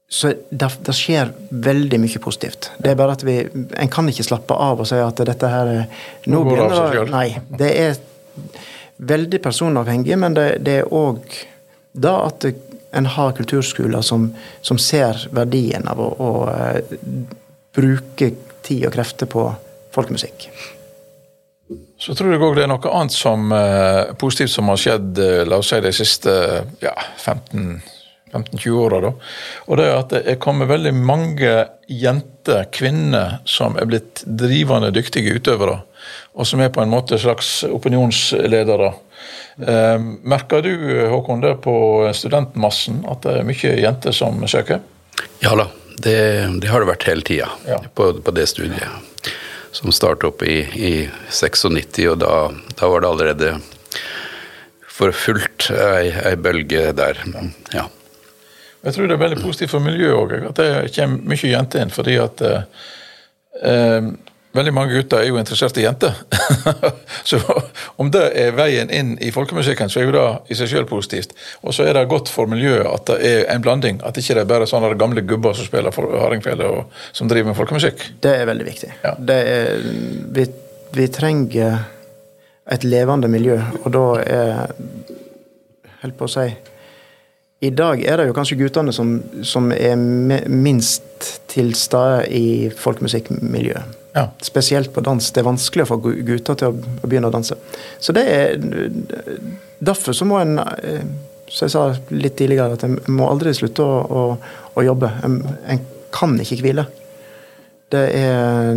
så 0.09 0.33
det, 0.49 0.69
det, 0.85 0.93
skjer 0.97 1.31
veldig 1.49 1.99
mye 2.01 2.21
positivt. 2.21 2.71
Det 2.81 2.91
er 2.91 2.97
bare 2.97 3.13
at 3.13 3.23
vi 3.23 3.35
En 3.77 3.91
kan 3.93 4.09
ikke 4.09 4.25
slappe 4.25 4.57
av 4.57 4.81
og 4.81 4.89
si 4.89 4.97
at 4.97 5.21
dette 5.29 5.51
her 5.51 5.69
Nå 6.25 6.41
begynner 6.47 6.95
det 6.95 7.03
Nei. 7.13 7.27
Det 7.61 7.69
er 7.77 7.99
veldig 8.97 9.39
personavhengig, 9.43 10.17
men 10.19 10.35
det, 10.35 10.47
det 10.65 10.79
er 10.81 10.91
òg 10.93 11.21
da 11.93 12.15
at 12.25 12.49
en 12.97 13.05
har 13.05 13.35
kulturskoler 13.37 14.01
som, 14.01 14.31
som, 14.65 14.79
ser 14.81 15.27
verdien 15.35 15.85
av 15.87 16.01
å, 16.01 16.09
å 16.09 16.31
uh, 16.49 16.97
bruke 17.77 18.31
tid 18.65 18.87
og 18.89 18.95
krefter 18.97 19.29
på 19.29 19.45
folkemusikk. 19.95 20.49
Så 21.99 22.15
tror 22.17 22.33
jeg 22.33 22.41
òg 22.41 22.55
det 22.57 22.65
er 22.65 22.71
noe 22.71 22.91
annet 22.95 23.13
som 23.13 23.51
eh, 23.53 24.11
positivt 24.17 24.53
som 24.55 24.71
har 24.71 24.79
skjedd 24.81 25.19
uh, 25.21 25.41
la 25.45 25.59
oss 25.61 25.69
si 25.69 25.81
de 25.83 25.91
siste 25.93 26.33
ja, 26.81 26.95
15 27.21 27.81
15-20 28.31 28.69
åra. 28.69 29.11
Og 29.65 29.77
det 29.77 29.85
er 29.85 29.95
at 29.97 30.13
det 30.13 30.21
er 30.29 30.39
kommet 30.41 30.69
veldig 30.69 30.93
mange 30.95 31.53
jenter, 31.89 32.65
kvinner, 32.73 33.39
som 33.49 33.77
er 33.79 33.89
blitt 33.89 34.23
drivende 34.25 34.91
dyktige 34.95 35.35
utøvere. 35.39 35.79
Og 36.37 36.47
som 36.47 36.61
er 36.63 36.71
på 36.73 36.83
en 36.83 36.91
måte 36.91 37.19
slags 37.19 37.63
opinionsledere. 37.67 38.93
Eh, 39.59 39.97
merker 40.23 40.63
du 40.63 40.73
Håkon, 41.11 41.41
det 41.41 41.57
på 41.65 41.75
studentmassen, 42.15 43.03
at 43.09 43.25
det 43.25 43.39
er 43.39 43.49
mye 43.49 43.75
jenter 43.81 44.15
som 44.15 44.39
søker? 44.47 44.83
Ja 45.43 45.55
da, 45.57 45.67
det, 45.97 46.19
det 46.61 46.71
har 46.71 46.83
det 46.83 46.93
vært 46.93 47.09
hele 47.09 47.25
tida 47.27 47.49
ja. 47.67 47.81
på, 47.95 48.13
på, 48.23 48.35
det 48.35 48.47
studiet. 48.51 48.87
Som 49.71 49.93
startet 49.93 50.27
opp 50.31 50.43
i, 50.43 50.61
i 50.73 50.93
96, 51.29 51.99
og 52.09 52.19
da, 52.23 52.33
da, 52.73 52.89
var 52.89 53.03
det 53.03 53.09
allerede 53.09 53.51
for 54.89 55.13
fullt 55.15 55.69
ei, 55.71 56.09
ei 56.25 56.35
bølge 56.39 56.89
der. 56.97 57.21
Ja. 57.75 57.85
Jeg 58.83 58.95
tror 58.95 59.09
det 59.09 59.15
er 59.15 59.21
veldig 59.21 59.41
positivt 59.43 59.73
for 59.73 59.83
miljøet 59.83 60.15
òg, 60.15 60.33
at 60.49 60.59
det 60.59 60.69
kommer 60.95 61.33
mye 61.33 61.51
jenter 61.51 61.83
inn. 61.83 61.93
fordi 61.93 62.17
at 62.23 62.41
eh, 62.47 62.83
eh, 63.67 64.09
veldig 64.55 64.73
mange 64.73 64.95
gutter 64.95 65.21
er 65.21 65.29
jo 65.29 65.37
interessert 65.39 65.77
i 65.77 65.83
jenter. 65.83 66.15
så 67.29 67.39
om 68.01 68.09
det 68.13 68.23
er 68.39 68.55
veien 68.57 68.89
inn 68.93 69.11
i 69.21 69.31
folkemusikken, 69.33 69.91
så 69.91 70.01
er 70.01 70.07
jo 70.07 70.15
det 70.15 70.25
i 70.53 70.57
seg 70.57 70.71
selv 70.71 70.89
positivt. 70.89 71.35
Og 71.61 71.75
så 71.75 71.85
er 71.85 71.97
det 71.97 72.07
godt 72.11 72.31
for 72.33 72.49
miljøet 72.49 72.87
at 72.89 73.05
det 73.11 73.19
er 73.29 73.43
en 73.53 73.65
blanding. 73.65 74.01
At 74.05 74.17
ikke 74.17 74.37
det 74.37 74.45
er 74.45 74.49
bare 74.49 74.69
sånne 74.69 74.95
gamle 74.99 75.25
gubber 75.27 75.57
som 75.57 75.69
spiller 75.69 75.93
hardingfele 75.93 76.71
og 76.79 77.05
som 77.11 77.29
driver 77.29 77.51
med 77.51 77.59
folkemusikk. 77.59 78.07
Det 78.23 78.33
er 78.39 78.49
veldig 78.49 78.67
viktig. 78.69 78.91
Ja. 79.03 79.13
Er, 79.35 79.85
vi, 80.35 80.47
vi 80.97 81.11
trenger 81.13 81.83
et 82.69 82.85
levende 82.85 83.29
miljø, 83.31 83.59
og 83.83 83.93
da 83.95 84.07
er 84.23 84.75
Holdt 85.99 86.15
på 86.15 86.29
å 86.29 86.31
si 86.31 86.45
i 87.59 87.73
dag 87.75 87.99
er 88.07 88.21
det 88.21 88.29
jo 88.29 88.35
kanskje 88.37 88.55
guttene 88.55 88.93
som, 88.95 89.17
som 89.43 89.65
er 89.75 89.97
minst 89.99 91.25
til 91.51 91.73
stede 91.75 92.21
i 92.31 92.69
folkemusikkmiljøet. 92.71 93.98
Ja. 94.19 94.29
Spesielt 94.41 94.93
på 94.93 95.01
dans. 95.01 95.31
Det 95.31 95.39
er 95.39 95.47
vanskelig 95.47 95.85
å 95.85 95.89
få 95.93 95.97
gutter 96.03 96.57
til 96.59 96.73
å, 96.73 96.95
begynne 97.05 97.29
å 97.29 97.33
danse. 97.33 97.55
Så 97.99 98.15
det 98.15 98.25
er 98.27 98.57
Derfor 99.79 100.11
så 100.11 100.25
må 100.27 100.41
en, 100.41 100.57
eh, 100.59 101.05
som 101.47 101.65
jeg 101.65 101.71
sa 101.71 101.83
litt 102.11 102.35
tidligere, 102.35 102.75
at 102.75 102.83
en 102.83 102.97
må 103.15 103.29
aldri 103.31 103.53
slutte 103.55 103.79
å, 103.79 104.01
å, 104.03 104.23
å 104.75 104.83
jobbe. 104.83 105.07
En, 105.23 105.37
en, 105.71 105.85
kan 106.11 106.33
ikke 106.41 106.57
hvile. 106.65 106.83
Det 107.93 108.01
er 108.17 108.75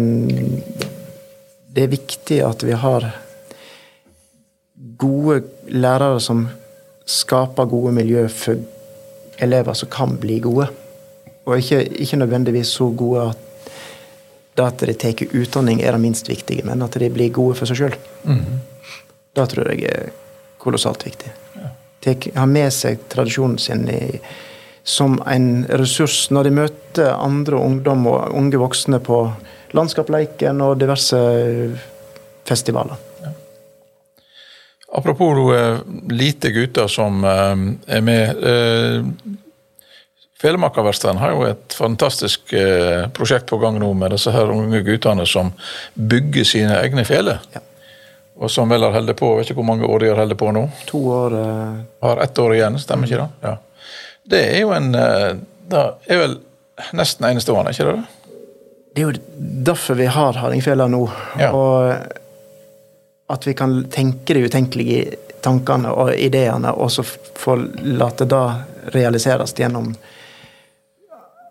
Det 1.73 1.83
er 1.83 1.91
viktig 1.91 2.39
at 2.45 2.63
vi 2.63 2.77
har 2.77 3.09
gode 5.01 5.43
lærere 5.73 6.21
som 6.21 6.45
skaper 7.09 7.65
gode 7.67 7.95
miljø 7.97 8.29
for 8.29 8.61
elever 9.43 9.75
som 9.75 9.91
kan 9.91 10.19
bli 10.21 10.39
gode. 10.45 10.69
Og 11.47 11.57
ikke, 11.59 11.81
ikke 12.05 12.21
nødvendigvis 12.21 12.77
så 12.77 12.93
gode 12.95 13.31
at 13.33 13.52
det 14.55 14.65
at 14.65 14.85
de 14.85 14.95
tar 14.95 15.23
utdanning 15.33 15.81
er 15.81 15.97
det 15.97 16.03
minst 16.03 16.29
viktige, 16.29 16.65
men 16.69 16.83
at 16.85 16.97
de 17.01 17.09
blir 17.13 17.33
gode 17.33 17.57
for 17.59 17.69
seg 17.69 17.79
sjøl. 17.81 17.97
Mm. 18.29 18.61
Det 19.33 19.47
tror 19.49 19.71
jeg 19.73 19.87
er 19.89 20.11
kolossalt 20.61 21.07
viktig. 21.07 21.33
Ja. 21.57 21.71
Ha 22.37 22.47
med 22.47 22.73
seg 22.75 23.07
tradisjonen 23.13 23.57
sin 23.63 23.87
i, 23.89 24.19
som 24.85 25.17
en 25.31 25.65
ressurs 25.71 26.27
når 26.35 26.49
de 26.49 26.57
møter 26.59 27.15
andre 27.15 27.57
ungdom 27.57 28.05
og 28.11 28.37
unge 28.37 28.61
voksne 28.61 29.01
på 29.05 29.25
Landskapleiken 29.73 30.61
og 30.61 30.77
diverse 30.83 31.17
festivaler. 32.45 32.99
Apropos 34.93 35.39
uh, 35.49 35.79
lite 36.13 36.51
gutter 36.53 36.91
som 36.93 37.25
uh, 37.25 37.57
er 37.89 38.03
med. 38.05 38.43
Felemakerverkstedet 40.43 41.21
har 41.23 41.35
jo 41.37 41.45
et 41.47 41.75
fantastisk 41.79 42.55
prosjekt 43.15 43.47
på 43.51 43.61
gang 43.63 43.79
nå 43.79 43.93
med 43.95 44.11
disse 44.17 44.33
her 44.35 44.51
unge 44.51 44.81
guttene 44.83 45.27
som 45.29 45.53
bygger 45.95 46.49
sine 46.49 46.81
egne 46.83 47.05
feler. 47.07 47.39
Ja. 47.55 47.63
Og 48.43 48.51
som 48.51 48.71
vel 48.73 48.83
har 48.83 48.97
holdt 48.97 49.15
på, 49.21 49.29
vet 49.39 49.47
ikke 49.47 49.61
hvor 49.61 49.69
mange 49.69 49.87
år 49.87 50.03
de 50.03 50.09
har 50.11 50.19
holdt 50.19 50.35
på 50.41 50.49
nå? 50.57 50.65
To 50.89 51.03
år. 51.15 51.37
Har 52.03 52.23
ett 52.25 52.39
år 52.43 52.57
igjen, 52.57 52.79
stemmer 52.83 53.07
ikke 53.07 53.21
det? 53.21 53.29
Ja. 53.47 53.55
Det 54.33 54.41
er 54.57 54.61
jo 54.65 54.73
en 54.75 54.91
Det 54.93 55.83
er 56.11 56.19
vel 56.21 56.35
nesten 56.97 57.29
enestående, 57.29 57.71
ikke 57.73 57.87
det? 57.87 58.03
Det 58.93 59.03
er 59.03 59.07
jo 59.09 59.21
derfor 59.71 59.97
vi 59.97 60.09
har 60.11 60.37
hardingfela 60.43 60.89
nå. 60.91 61.05
Ja. 61.41 61.53
Og 61.55 61.95
at 63.33 63.47
vi 63.47 63.55
kan 63.57 63.79
tenke 63.93 64.35
det 64.37 64.51
utenkelige 64.51 65.17
tankene 65.43 65.93
og 65.95 66.13
ideene, 66.15 66.73
og 66.75 66.91
så 66.93 67.03
få 67.07 67.57
late 67.83 68.27
det 68.29 68.43
realiseres 68.95 69.55
gjennom 69.57 69.95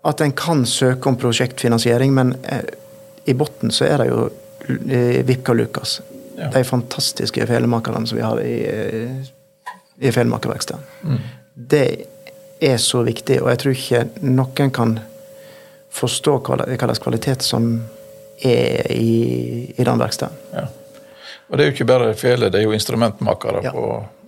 at 0.02 0.22
en 0.22 0.32
kan 0.32 0.66
søke 0.66 1.10
om 1.10 1.18
prosjektfinansiering, 1.18 2.14
men 2.14 2.36
eh, 2.44 2.64
i 3.26 3.34
bunnen 3.38 3.74
så 3.74 3.86
er 3.86 4.02
det 4.02 4.08
jo 4.10 4.24
eh, 4.90 5.22
Vipka 5.26 5.54
Lukas. 5.54 6.00
Ja. 6.38 6.50
De 6.54 6.64
fantastiske 6.66 7.46
felemakerne 7.48 8.08
som 8.08 8.18
vi 8.18 8.26
har 8.26 8.42
i, 8.42 8.56
eh, 8.66 9.30
i 10.00 10.12
Felemakerverkstedet. 10.12 10.82
Mm. 11.04 11.20
Det 11.54 11.86
er 12.62 12.78
så 12.78 13.04
viktig, 13.06 13.42
og 13.42 13.50
jeg 13.52 13.62
tror 13.62 13.78
ikke 13.78 14.04
noen 14.26 14.74
kan 14.74 15.00
forstå 15.92 16.38
hva 16.48 16.58
slags 16.64 17.02
kvalitet 17.04 17.46
som 17.46 17.74
er 18.42 18.92
i, 18.96 19.74
i 19.78 19.84
den 19.86 20.02
verkstedet. 20.02 20.34
Ja. 20.56 20.66
Og 21.52 21.58
det 21.58 21.64
er 21.64 21.70
jo 21.70 21.76
ikke 21.76 21.90
bare 21.90 22.14
fele, 22.16 22.50
det 22.50 22.62
er 22.62 22.70
jo 22.70 22.74
instrumentmakere 22.74 23.62
ja. 23.66 23.74
på 23.76 23.86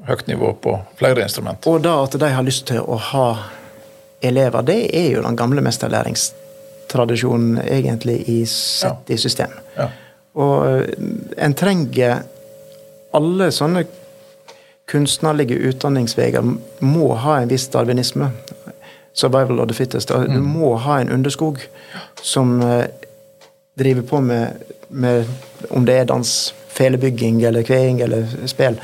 høyt 0.08 0.28
nivå 0.28 0.54
på 0.62 0.76
flere 1.00 1.24
instrument. 1.24 1.66
Og 1.72 1.82
da 1.82 1.96
at 2.04 2.18
de 2.20 2.32
har 2.36 2.44
lyst 2.44 2.68
til 2.68 2.84
å 2.84 2.98
ha 3.00 3.28
elever, 4.24 4.62
det 4.62 4.80
er 4.96 5.10
jo 5.12 5.24
den 5.24 5.38
gamle 5.38 5.62
mesterlæringstradisjonen 5.66 7.60
egentlig 7.64 8.24
i 8.30 8.46
sett 8.50 9.10
i 9.10 9.18
system. 9.18 9.52
Ja. 9.78 9.90
Og 10.34 10.56
eh, 10.70 10.88
en 11.38 11.54
trenger 11.58 12.24
alle 13.14 13.52
sånne 13.54 13.86
kunstnerlige 14.90 15.60
utdanningsveier 15.70 16.44
må 16.84 17.14
ha 17.24 17.38
en 17.40 17.52
viss 17.52 17.70
darwinisme. 17.74 18.32
Survival 19.14 19.60
of 19.62 19.70
the 19.70 19.78
fittest. 19.78 20.10
Du 20.10 20.40
mm. 20.40 20.50
må 20.56 20.74
ha 20.82 21.00
en 21.02 21.12
underskog 21.14 21.62
som 22.22 22.62
eh, 22.62 22.86
driver 23.80 24.02
på 24.02 24.22
med, 24.22 24.66
med 24.88 25.26
om 25.70 25.86
det 25.86 25.98
er 25.98 26.10
dans 26.10 26.54
felebygging 26.74 27.44
eller 27.44 27.64
kveing 27.64 28.02
eller 28.02 28.28
spill, 28.50 28.80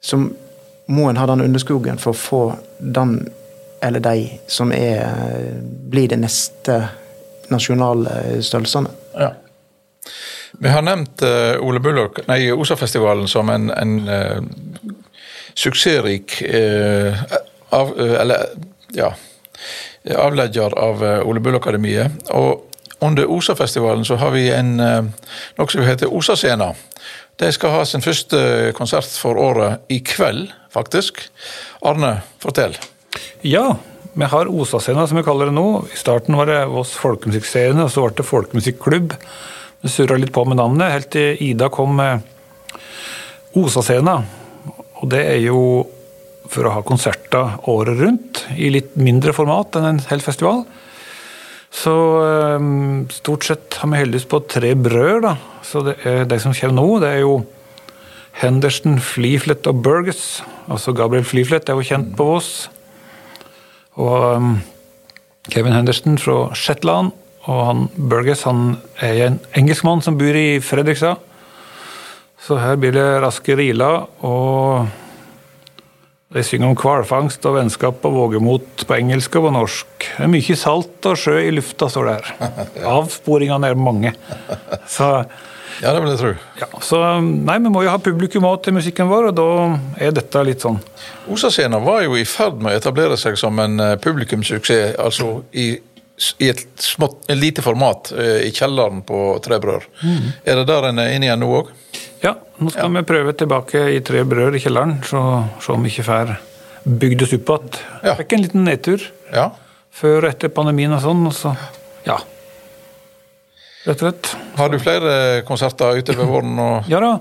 så 0.00 0.16
må 0.88 1.08
en 1.08 1.16
ha 1.16 1.26
den 1.28 1.44
underskogen 1.44 2.00
for 2.00 2.14
å 2.14 2.20
få 2.20 2.42
den 2.78 3.18
eller 3.82 4.00
de 4.00 4.40
som 4.46 4.72
er, 4.72 5.04
blir 5.90 6.08
de 6.08 6.18
neste 6.20 6.80
nasjonale 7.52 8.42
størrelsene. 8.42 8.90
Ja. 9.14 9.32
Vi 10.58 10.68
har 10.68 10.82
nevnt 10.82 11.22
uh, 11.22 11.60
Ole 11.62 11.80
Bullock, 11.80 12.22
nei, 12.28 12.40
Osafestivalen 12.52 13.28
som 13.28 13.50
en, 13.52 13.68
en 13.70 13.98
uh, 14.08 14.94
suksessrik 15.54 16.38
uh, 16.42 17.20
av, 17.74 17.92
eller, 18.00 18.46
ja, 18.96 19.12
avlegger 20.16 20.74
av 20.78 21.02
Ole 21.28 21.42
Bull-akademiet. 21.44 22.30
Og 22.32 22.64
under 23.04 23.28
OSA-festivalen 23.30 24.06
så 24.08 24.16
har 24.18 24.32
vi 24.32 24.48
en 24.50 24.72
noe 24.78 25.68
som 25.70 25.84
heter 25.84 26.08
OSA-scena. 26.10 26.72
De 27.38 27.50
skal 27.52 27.74
ha 27.76 27.82
sin 27.86 28.02
første 28.02 28.72
konsert 28.74 29.12
for 29.20 29.38
året 29.38 29.84
i 29.92 30.00
kveld, 30.02 30.48
faktisk. 30.74 31.20
Arne, 31.86 32.16
fortell. 32.42 32.74
Ja, 33.46 33.76
vi 34.18 34.24
har 34.32 34.50
Osascena, 34.50 35.06
som 35.06 35.20
vi 35.20 35.26
kaller 35.26 35.50
det 35.50 35.56
nå. 35.56 35.68
I 35.92 35.98
starten 35.98 36.36
var 36.38 36.48
det 36.50 36.62
Voss 36.72 36.94
folkemusikkscene, 36.98 37.84
og 37.84 37.92
så 37.92 38.06
ble 38.06 38.16
det 38.18 38.26
folkemusikklubb. 38.26 39.14
Vi 39.84 39.92
surra 39.92 40.16
litt 40.18 40.34
på 40.34 40.42
med 40.48 40.58
navnet, 40.58 40.90
helt 40.90 41.12
til 41.14 41.38
Ida 41.44 41.68
kom 41.70 41.94
med 42.00 42.24
Osascena. 43.58 44.16
Og 44.98 45.06
det 45.12 45.22
er 45.28 45.38
jo 45.44 45.60
for 46.48 46.66
å 46.66 46.72
ha 46.78 46.82
konserter 46.86 47.58
året 47.68 48.00
rundt, 48.00 48.42
i 48.56 48.70
litt 48.72 48.96
mindre 48.98 49.34
format 49.36 49.76
enn 49.78 49.86
en 49.92 50.00
hel 50.08 50.24
festival. 50.24 50.64
Så 51.68 51.92
um, 52.56 53.04
stort 53.12 53.44
sett 53.44 53.76
har 53.78 53.90
vi 53.92 54.00
heldigvis 54.00 54.26
på 54.30 54.40
tre 54.48 54.72
brød, 54.74 55.20
da. 55.26 55.34
Så 55.62 55.84
det 55.84 55.98
er 56.08 56.24
de 56.28 56.40
som 56.40 56.56
kommer 56.56 56.78
nå, 56.80 56.86
det 57.04 57.12
er 57.12 57.22
jo 57.26 57.36
Henderson, 58.38 58.96
Fleeflet 59.02 59.68
og 59.68 59.82
Burgess. 59.84 60.40
Altså 60.70 60.94
Gabriel 60.96 61.26
Fleeflet 61.28 61.68
er 61.68 61.78
jo 61.78 61.86
kjent 61.86 62.14
på 62.16 62.26
Voss. 62.32 62.52
Og 63.98 64.36
um, 64.38 64.52
Kevin 65.50 65.74
Henderson 65.74 66.18
fra 66.20 66.54
Shetland. 66.54 67.12
Og 67.48 67.64
han 67.64 67.88
Burgess 67.96 68.44
han 68.46 68.78
er 69.00 69.24
en 69.26 69.40
engelskmann 69.56 70.04
som 70.04 70.18
bor 70.20 70.36
i 70.36 70.60
Fredrikstad. 70.64 71.20
Så 72.44 72.58
her 72.60 72.78
blir 72.80 72.94
det 72.94 73.06
raske 73.24 73.56
riler 73.58 74.04
og 74.24 74.88
de 76.28 76.42
synger 76.44 76.68
om 76.68 76.76
hvalfangst 76.76 77.46
og 77.48 77.54
vennskap 77.56 78.02
og 78.04 78.12
vågemot 78.12 78.82
på 78.84 78.96
engelsk 78.98 79.38
og 79.40 79.46
på 79.46 79.52
norsk. 79.54 79.88
Det 80.04 80.26
er 80.26 80.28
mye 80.28 80.56
salt 80.60 81.06
og 81.08 81.16
sjø 81.16 81.38
i 81.40 81.54
lufta, 81.56 81.88
står 81.88 82.04
det 82.04 82.16
her. 82.18 82.50
Avsporingene 82.98 83.70
er 83.70 83.80
mange. 83.80 84.12
Så, 84.92 85.08
ja, 85.82 85.92
det 85.94 86.00
vil 86.02 86.10
jeg 86.10 86.20
tro. 86.20 86.30
Ja, 86.58 86.68
så 86.82 87.00
nei, 87.22 87.58
vi 87.62 87.70
må 87.72 87.82
jo 87.84 87.92
ha 87.92 87.98
publikum 88.02 88.46
òg 88.48 88.62
til 88.64 88.74
musikken 88.76 89.10
vår, 89.10 89.30
og 89.30 89.36
da 89.38 89.50
er 90.02 90.14
dette 90.16 90.42
litt 90.46 90.64
sånn. 90.64 90.80
Osascena 91.30 91.80
var 91.82 92.02
jo 92.06 92.16
i 92.18 92.24
ferd 92.28 92.58
med 92.62 92.74
å 92.74 92.80
etablere 92.80 93.18
seg 93.20 93.38
som 93.40 93.58
en 93.62 93.78
eh, 93.84 93.94
publikumssuksess, 94.02 94.96
altså 95.02 95.30
i, 95.52 95.68
i 96.42 96.50
et, 96.50 96.64
smått, 96.82 97.20
et 97.30 97.38
lite 97.38 97.64
format 97.64 98.10
eh, 98.16 98.48
i 98.48 98.52
kjelleren 98.54 99.04
på 99.06 99.22
Tre 99.44 99.60
Brør. 99.62 99.86
Mm. 100.02 100.32
Er 100.44 100.60
det 100.62 100.66
der 100.72 100.88
en 100.90 101.02
er 101.04 101.14
inne 101.14 101.30
igjen 101.30 101.42
nå 101.44 101.52
òg? 101.60 101.70
Ja, 102.24 102.34
nå 102.58 102.72
skal 102.74 102.88
ja. 102.88 102.94
vi 102.98 103.06
prøve 103.06 103.34
tilbake 103.38 103.84
i 103.94 104.00
tre 104.02 104.24
Brør 104.26 104.56
i 104.58 104.62
kjelleren, 104.62 104.98
så 105.06 105.22
se 105.62 105.74
om 105.74 105.86
vi 105.86 105.92
ikke 105.94 106.08
får 106.08 106.34
bygd 106.88 107.26
oss 107.26 107.36
opp 107.36 107.54
igjen. 107.54 107.78
Ja. 108.08 108.16
Fikk 108.18 108.34
en 108.34 108.44
liten 108.46 108.66
nedtur 108.66 109.04
ja. 109.30 109.50
før 109.94 110.24
og 110.24 110.32
etter 110.32 110.50
pandemien 110.54 110.94
og 110.96 111.04
sånn, 111.04 111.22
og 111.28 111.36
så 111.36 111.54
ja. 112.06 112.18
Rett 113.88 114.02
og 114.02 114.10
slett. 114.10 114.30
Har 114.58 114.68
du 114.68 114.76
flere 114.82 115.12
konserter 115.48 115.96
utover 115.96 116.28
våren? 116.28 116.58
Og... 116.60 116.88
Ja 116.92 117.00
da. 117.00 117.14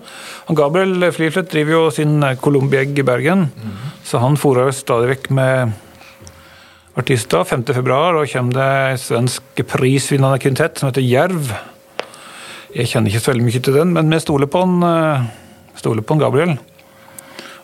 Gabriel 0.57 1.05
Fliflet 1.15 1.47
driver 1.51 1.77
jo 1.77 1.83
sin 1.95 2.19
Colombiegg 2.43 2.97
i 2.99 3.05
Bergen, 3.07 3.47
mm. 3.47 3.75
så 4.03 4.19
han 4.19 4.35
fòrer 4.39 4.73
stadig 4.75 5.13
vekk 5.13 5.29
med 5.37 5.77
artister. 6.99 7.45
5.2 7.47 7.71
kommer 8.33 8.57
det 8.57 8.67
en 8.67 8.99
svensk 8.99 9.61
prisvinnende 9.69 10.41
kvintett 10.43 10.81
som 10.81 10.89
heter 10.89 11.05
Jerv. 11.05 11.53
Jeg 12.75 12.91
kjenner 12.91 13.13
ikke 13.13 13.21
så 13.23 13.31
veldig 13.31 13.45
mye 13.47 13.61
til 13.63 13.77
den, 13.77 13.93
men 13.95 14.11
vi 14.11 14.19
stoler 14.21 14.49
på, 14.51 14.63
en, 14.67 14.81
eh, 14.83 15.27
stoler 15.79 16.03
på 16.03 16.17
han 16.17 16.23
Gabriel. 16.25 16.57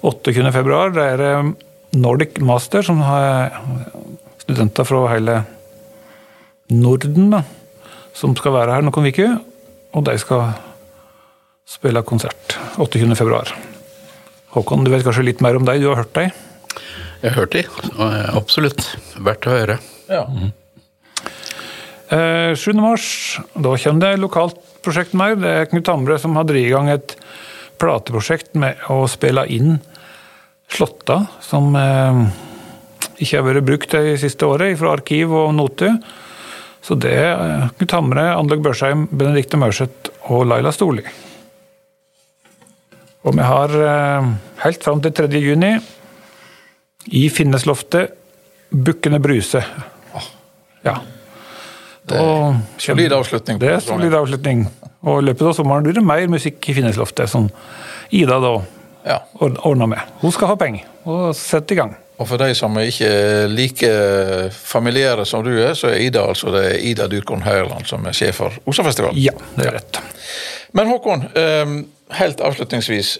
28. 0.03 0.51
februar, 0.55 0.93
det 0.95 1.09
er 1.15 1.25
eh, 1.27 1.51
Nordic 1.99 2.39
Master, 2.39 2.81
som 2.81 3.01
har 3.03 3.59
studenter 4.45 4.87
fra 4.87 5.03
hele 5.11 5.41
Norden, 6.71 7.29
da, 7.33 7.43
som 8.13 8.35
skal 8.37 8.55
være 8.55 8.77
her 8.77 8.85
noen 8.85 9.09
uker. 9.09 9.35
Og 9.93 10.05
de 10.07 10.15
skal 10.21 10.53
spille 11.69 12.01
konsert 12.05 12.57
28. 12.81 13.13
februar. 13.17 13.53
Håkon, 14.53 14.83
du 14.85 14.91
vet 14.93 15.05
kanskje 15.05 15.25
litt 15.25 15.41
mer 15.41 15.57
om 15.57 15.65
deg? 15.65 15.81
Du 15.81 15.89
har 15.89 16.03
hørt 16.03 16.13
deg? 16.17 16.33
Jeg 17.23 17.31
har 17.31 17.39
hørt 17.39 17.55
dem, 17.55 18.35
absolutt. 18.35 18.83
Verdt 19.23 19.47
å 19.47 19.53
høre. 19.53 19.77
Ja. 20.11 20.25
Mm. 20.27 20.51
Eh, 22.13 22.51
7. 22.59 22.73
mars, 22.77 23.05
da 23.55 23.77
kommer 23.79 24.03
det 24.03 24.19
lokalt 24.21 24.59
prosjekt 24.83 25.15
mer. 25.17 25.37
Det 25.39 25.49
er 25.49 25.69
Knut 25.71 25.89
Hamre 25.89 26.19
som 26.21 26.35
har 26.37 26.45
drevet 26.49 26.69
i 26.69 26.73
gang 26.73 26.91
et 26.91 27.15
plateprosjekt 27.81 28.53
med 28.59 28.83
å 28.91 29.05
spille 29.09 29.45
inn 29.49 29.77
slåtta 30.73 31.23
som 31.43 31.73
eh, 31.77 32.19
ikke 33.23 33.39
har 33.39 33.47
vært 33.47 33.67
brukt 33.67 33.95
det 33.95 34.17
siste 34.21 34.47
året, 34.49 34.75
fra 34.79 34.93
arkiv 34.97 35.33
og 35.37 35.53
noter. 35.55 35.95
Så 36.83 36.97
det 36.99 37.13
er 37.15 37.69
Knut 37.77 37.93
Hamre, 37.95 38.25
Anlaug 38.35 38.63
Børsheim, 38.65 39.05
Benedicte 39.11 39.59
Maurseth 39.59 40.11
og 40.27 40.43
Laila 40.49 40.73
Storli. 40.75 41.05
Og 43.23 43.37
vi 43.37 43.45
har 43.47 43.75
eh, 43.79 44.27
helt 44.65 44.83
fram 44.83 44.99
til 45.03 45.13
3. 45.15 45.29
juni 45.39 45.71
i 47.15 47.23
Finnesloftet 47.31 48.19
Bukkene 48.73 49.21
Bruse. 49.23 49.63
Ja. 50.83 50.97
Det 52.03 52.19
er 52.19 52.57
solid 52.83 53.15
avslutning. 53.15 53.59
Det 53.61 53.69
er 53.77 53.79
solid 53.83 54.13
avslutning. 54.17 54.65
Og 55.07 55.21
i 55.21 55.27
løpet 55.29 55.53
av 55.53 55.55
sommeren 55.55 55.85
blir 55.85 55.95
det 55.95 56.03
mer 56.03 56.27
musikk 56.31 56.67
i 56.67 56.75
Finnesloftet, 56.75 57.31
som 57.31 57.47
Ida 58.11 58.41
da 58.43 58.57
ja. 59.07 59.21
ordner 59.39 59.87
med. 59.95 60.15
Hun 60.19 60.35
skal 60.35 60.51
ha 60.51 60.59
penger, 60.59 60.83
og 61.07 61.31
sette 61.37 61.75
i 61.75 61.79
gang. 61.79 61.95
Og 62.23 62.27
for 62.29 62.39
de 62.39 62.53
som 62.55 62.77
er 62.79 62.87
ikke 62.87 63.07
er 63.11 63.49
like 63.51 63.87
familiære 64.55 65.25
som 65.27 65.43
du 65.43 65.51
er, 65.57 65.73
så 65.75 65.89
er 65.91 66.05
Ida 66.05 66.21
altså 66.31 66.53
det 66.55 66.61
er 66.69 66.85
Ida 66.87 67.09
Dyrkorn 67.11 67.43
Høyerland 67.43 67.83
som 67.89 68.05
er 68.07 68.15
sjef 68.15 68.39
for 68.39 68.55
Osafestivalen? 68.71 69.19
Ja, 69.19 69.33
det 69.57 69.65
er 69.67 69.75
rett. 69.75 69.99
Men 70.71 70.87
Håkon, 70.87 71.25
ehm, 71.35 71.77
helt 72.15 72.41
avslutningsvis. 72.41 73.19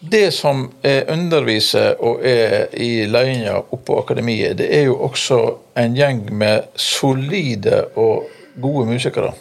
det 0.00 0.30
som 0.34 0.68
er 0.82 1.08
underviser 1.10 1.96
og 1.98 2.20
er 2.26 2.68
i 2.78 3.06
ledelsen 3.06 3.64
oppå 3.74 3.98
akademiet, 3.98 4.58
det 4.58 4.68
er 4.76 4.84
jo 4.86 4.94
også 5.02 5.38
en 5.74 5.96
gjeng 5.96 6.20
med 6.32 6.68
solide 6.74 7.84
og 7.96 8.28
gode 8.62 8.86
musikere. 8.86 9.32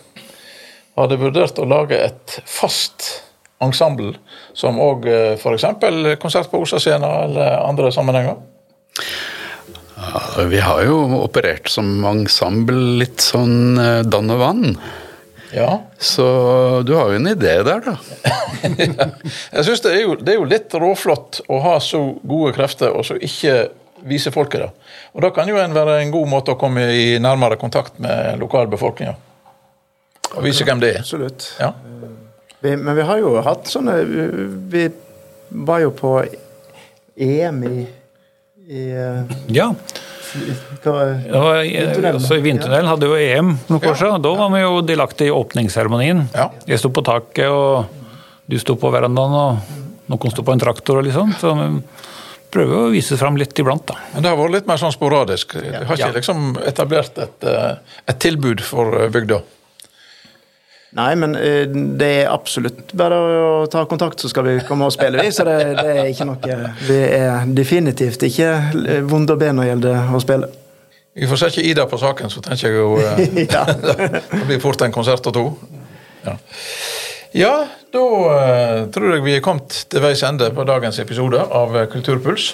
Har 0.97 1.08
dere 1.08 1.21
vurdert 1.21 1.60
å 1.60 1.65
lage 1.69 2.00
et 2.02 2.39
fast 2.45 3.27
ensemble, 3.63 4.13
som 4.54 4.78
òg 4.82 5.08
f.eks. 5.38 5.65
konsert 6.22 6.52
på 6.52 6.62
Osascena 6.62 7.10
eller 7.26 7.58
andre 7.63 7.91
sammenhenger? 7.91 8.38
Ja, 9.98 10.43
vi 10.46 10.60
har 10.62 10.84
jo 10.86 11.00
operert 11.24 11.70
som 11.74 12.06
ensemble 12.06 13.00
litt 13.02 13.24
sånn 13.24 13.80
eh, 13.82 14.04
dann 14.06 14.30
og 14.34 14.41
vann. 14.43 14.78
Ja. 15.52 15.82
Så 15.98 16.26
du 16.86 16.93
har 16.93 17.10
jo 17.10 17.17
en 17.17 17.30
idé 17.32 17.56
der, 17.65 17.82
da. 17.82 17.96
Jeg 19.56 19.65
synes 19.65 19.82
det 19.82 19.96
det 20.22 20.36
er 20.36 20.38
jo 20.38 20.48
litt 20.50 20.74
råflott 20.74 21.41
å 21.50 21.62
ha 21.63 21.78
så 21.82 22.04
gode 22.22 22.54
krefter 22.58 22.93
og 22.93 23.08
så 23.08 23.17
ikke 23.17 23.70
vise 24.08 24.32
folket 24.32 24.67
det. 24.67 24.70
Og 25.17 25.24
da 25.26 25.32
kan 25.34 25.50
jo 25.50 25.58
en 25.58 25.74
være 25.74 26.02
en 26.04 26.13
god 26.13 26.30
måte 26.30 26.54
å 26.54 26.60
komme 26.60 26.84
i 26.93 27.17
nærmere 27.24 27.58
kontakt 27.60 27.98
med 28.04 28.38
lokalbefolkninga. 28.43 29.15
Og 30.36 30.43
vise 30.46 30.67
hvem 30.67 30.84
det 30.84 30.93
er. 30.93 31.02
Absolutt. 31.02 31.50
Ja. 31.58 31.72
Vi, 32.68 32.76
men 32.84 32.96
vi 33.00 33.06
har 33.08 33.22
jo 33.24 33.36
hatt 33.46 33.70
sånne 33.72 33.96
Vi 34.74 34.88
var 35.68 35.80
jo 35.86 35.92
på 35.96 36.12
EM 37.18 37.64
i, 37.70 37.86
i 38.68 38.84
eh, 38.92 39.38
Ja. 39.56 39.70
hva, 40.84 40.96
Det 41.24 41.40
var, 42.04 42.20
så 42.22 42.36
I 42.38 42.44
Vindtunnelen 42.44 42.90
hadde 42.92 43.08
jo 43.10 43.16
EM 43.18 43.54
noen 43.70 43.88
år 43.90 43.96
siden. 43.98 44.22
Da 44.26 44.34
var 44.38 44.52
vi 44.54 44.62
jo 44.62 44.82
delaktige 44.86 45.32
i 45.32 45.34
åpningsseremonien. 45.34 46.26
Ja. 46.36 46.50
Jeg 46.68 46.82
sto 46.84 46.92
på 46.94 47.02
taket, 47.08 47.48
og 47.48 47.88
du 48.52 48.58
sto 48.62 48.76
på 48.80 48.92
verandaen, 48.94 49.34
og 49.34 50.12
noen 50.12 50.34
sto 50.36 50.44
på 50.46 50.54
en 50.54 50.62
traktor. 50.62 51.00
og 51.00 51.08
liksom. 51.08 51.32
Så 51.40 51.56
vi 51.58 51.70
prøver 52.54 52.78
å 52.86 52.92
vise 52.94 53.18
fram 53.20 53.40
litt 53.40 53.58
iblant, 53.60 53.86
da. 53.90 53.96
Men 54.14 54.24
det 54.24 54.30
har 54.34 54.38
vært 54.40 54.54
litt 54.60 54.68
mer 54.70 54.80
sånn 54.84 54.94
sporadisk. 54.96 55.56
Du 55.58 55.72
har 55.72 55.96
ikke 55.96 56.12
Ja. 56.12 56.12
liksom 56.20 56.58
etablert 56.68 57.18
et, 57.24 57.44
eh, 57.44 57.76
et 58.08 58.20
tilbud 58.20 58.62
for 58.62 58.94
eh, 59.02 59.10
bygda. 59.10 59.42
Nei, 60.95 61.10
men 61.19 61.36
eh, 61.36 61.65
det 61.67 62.12
er 62.21 62.30
absolutt 62.32 62.93
bare 62.97 63.17
å 63.17 63.65
ta 63.71 63.84
kontakt, 63.89 64.21
så 64.23 64.32
skal 64.32 64.47
vi 64.47 64.54
komme 64.67 64.88
og 64.88 64.95
spille, 64.95 65.19
vi. 65.19 65.34
Så 65.36 65.43
det, 65.47 65.58
det 65.76 65.97
er 65.97 66.13
ikke 66.13 66.30
noe 66.30 66.62
Det 66.88 67.02
er 67.17 67.52
definitivt 67.58 68.23
ikke 68.30 68.54
vonde 69.10 69.36
ben 69.39 69.60
når 69.60 69.67
det 69.67 69.73
gjelder 69.73 70.15
å 70.15 70.23
spille. 70.23 70.54
Vi 71.17 71.28
får 71.28 71.39
sette 71.41 71.63
Ida 71.65 71.88
på 71.89 71.97
saken, 71.97 72.30
så 72.30 72.43
tenker 72.45 72.69
jeg 72.69 72.78
jo 72.78 72.97
eh, 73.02 73.23
Ja. 73.56 73.63
Det 73.65 74.45
blir 74.45 74.62
fort 74.62 74.82
en 74.86 74.93
konsert 74.93 75.26
og 75.26 75.34
to. 75.34 75.45
Ja, 76.23 76.38
ja 77.34 77.54
da 77.93 78.04
eh, 78.36 78.84
tror 78.93 79.15
jeg 79.15 79.26
vi 79.26 79.34
er 79.38 79.43
kommet 79.45 79.86
til 79.89 80.04
veis 80.04 80.21
ende 80.28 80.52
på 80.54 80.65
dagens 80.67 81.00
episode 81.02 81.41
av 81.41 81.73
eh, 81.73 81.88
Kulturpuls. 81.89 82.52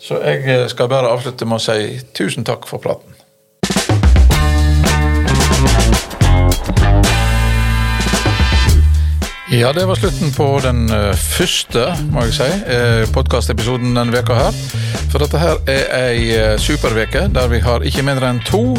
Så 0.00 0.22
jeg 0.22 0.44
eh, 0.48 0.64
skal 0.72 0.88
bare 0.88 1.10
avslutte 1.12 1.48
med 1.48 1.60
å 1.60 1.64
si 1.66 1.98
tusen 2.16 2.48
takk 2.48 2.64
for 2.70 2.80
praten. 2.80 3.17
Ja, 9.50 9.72
det 9.72 9.86
var 9.86 9.94
slutten 9.94 10.32
på 10.32 10.60
den 10.62 10.90
eh, 10.92 11.14
første, 11.16 11.86
må 12.12 12.26
jeg 12.26 12.34
si, 12.36 12.48
eh, 12.68 13.06
podkastepisoden 13.14 13.94
denne 13.96 14.12
veka 14.12 14.36
her. 14.36 14.58
For 15.08 15.24
dette 15.24 15.40
her 15.40 15.62
er 15.72 15.86
ei 15.96 16.26
eh, 16.36 16.58
superveke 16.60 17.30
der 17.32 17.48
vi 17.48 17.62
har 17.64 17.80
ikke 17.80 18.04
mindre 18.04 18.28
enn 18.28 18.42
to 18.44 18.76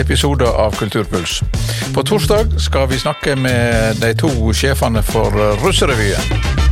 episoder 0.00 0.48
av 0.48 0.78
Kulturpuls. 0.80 1.42
På 1.92 2.06
torsdag 2.08 2.56
skal 2.56 2.88
vi 2.88 3.02
snakke 3.04 3.36
med 3.36 4.00
de 4.00 4.14
to 4.16 4.32
sjefene 4.56 5.04
for 5.04 5.36
Russerevyen. 5.60 6.67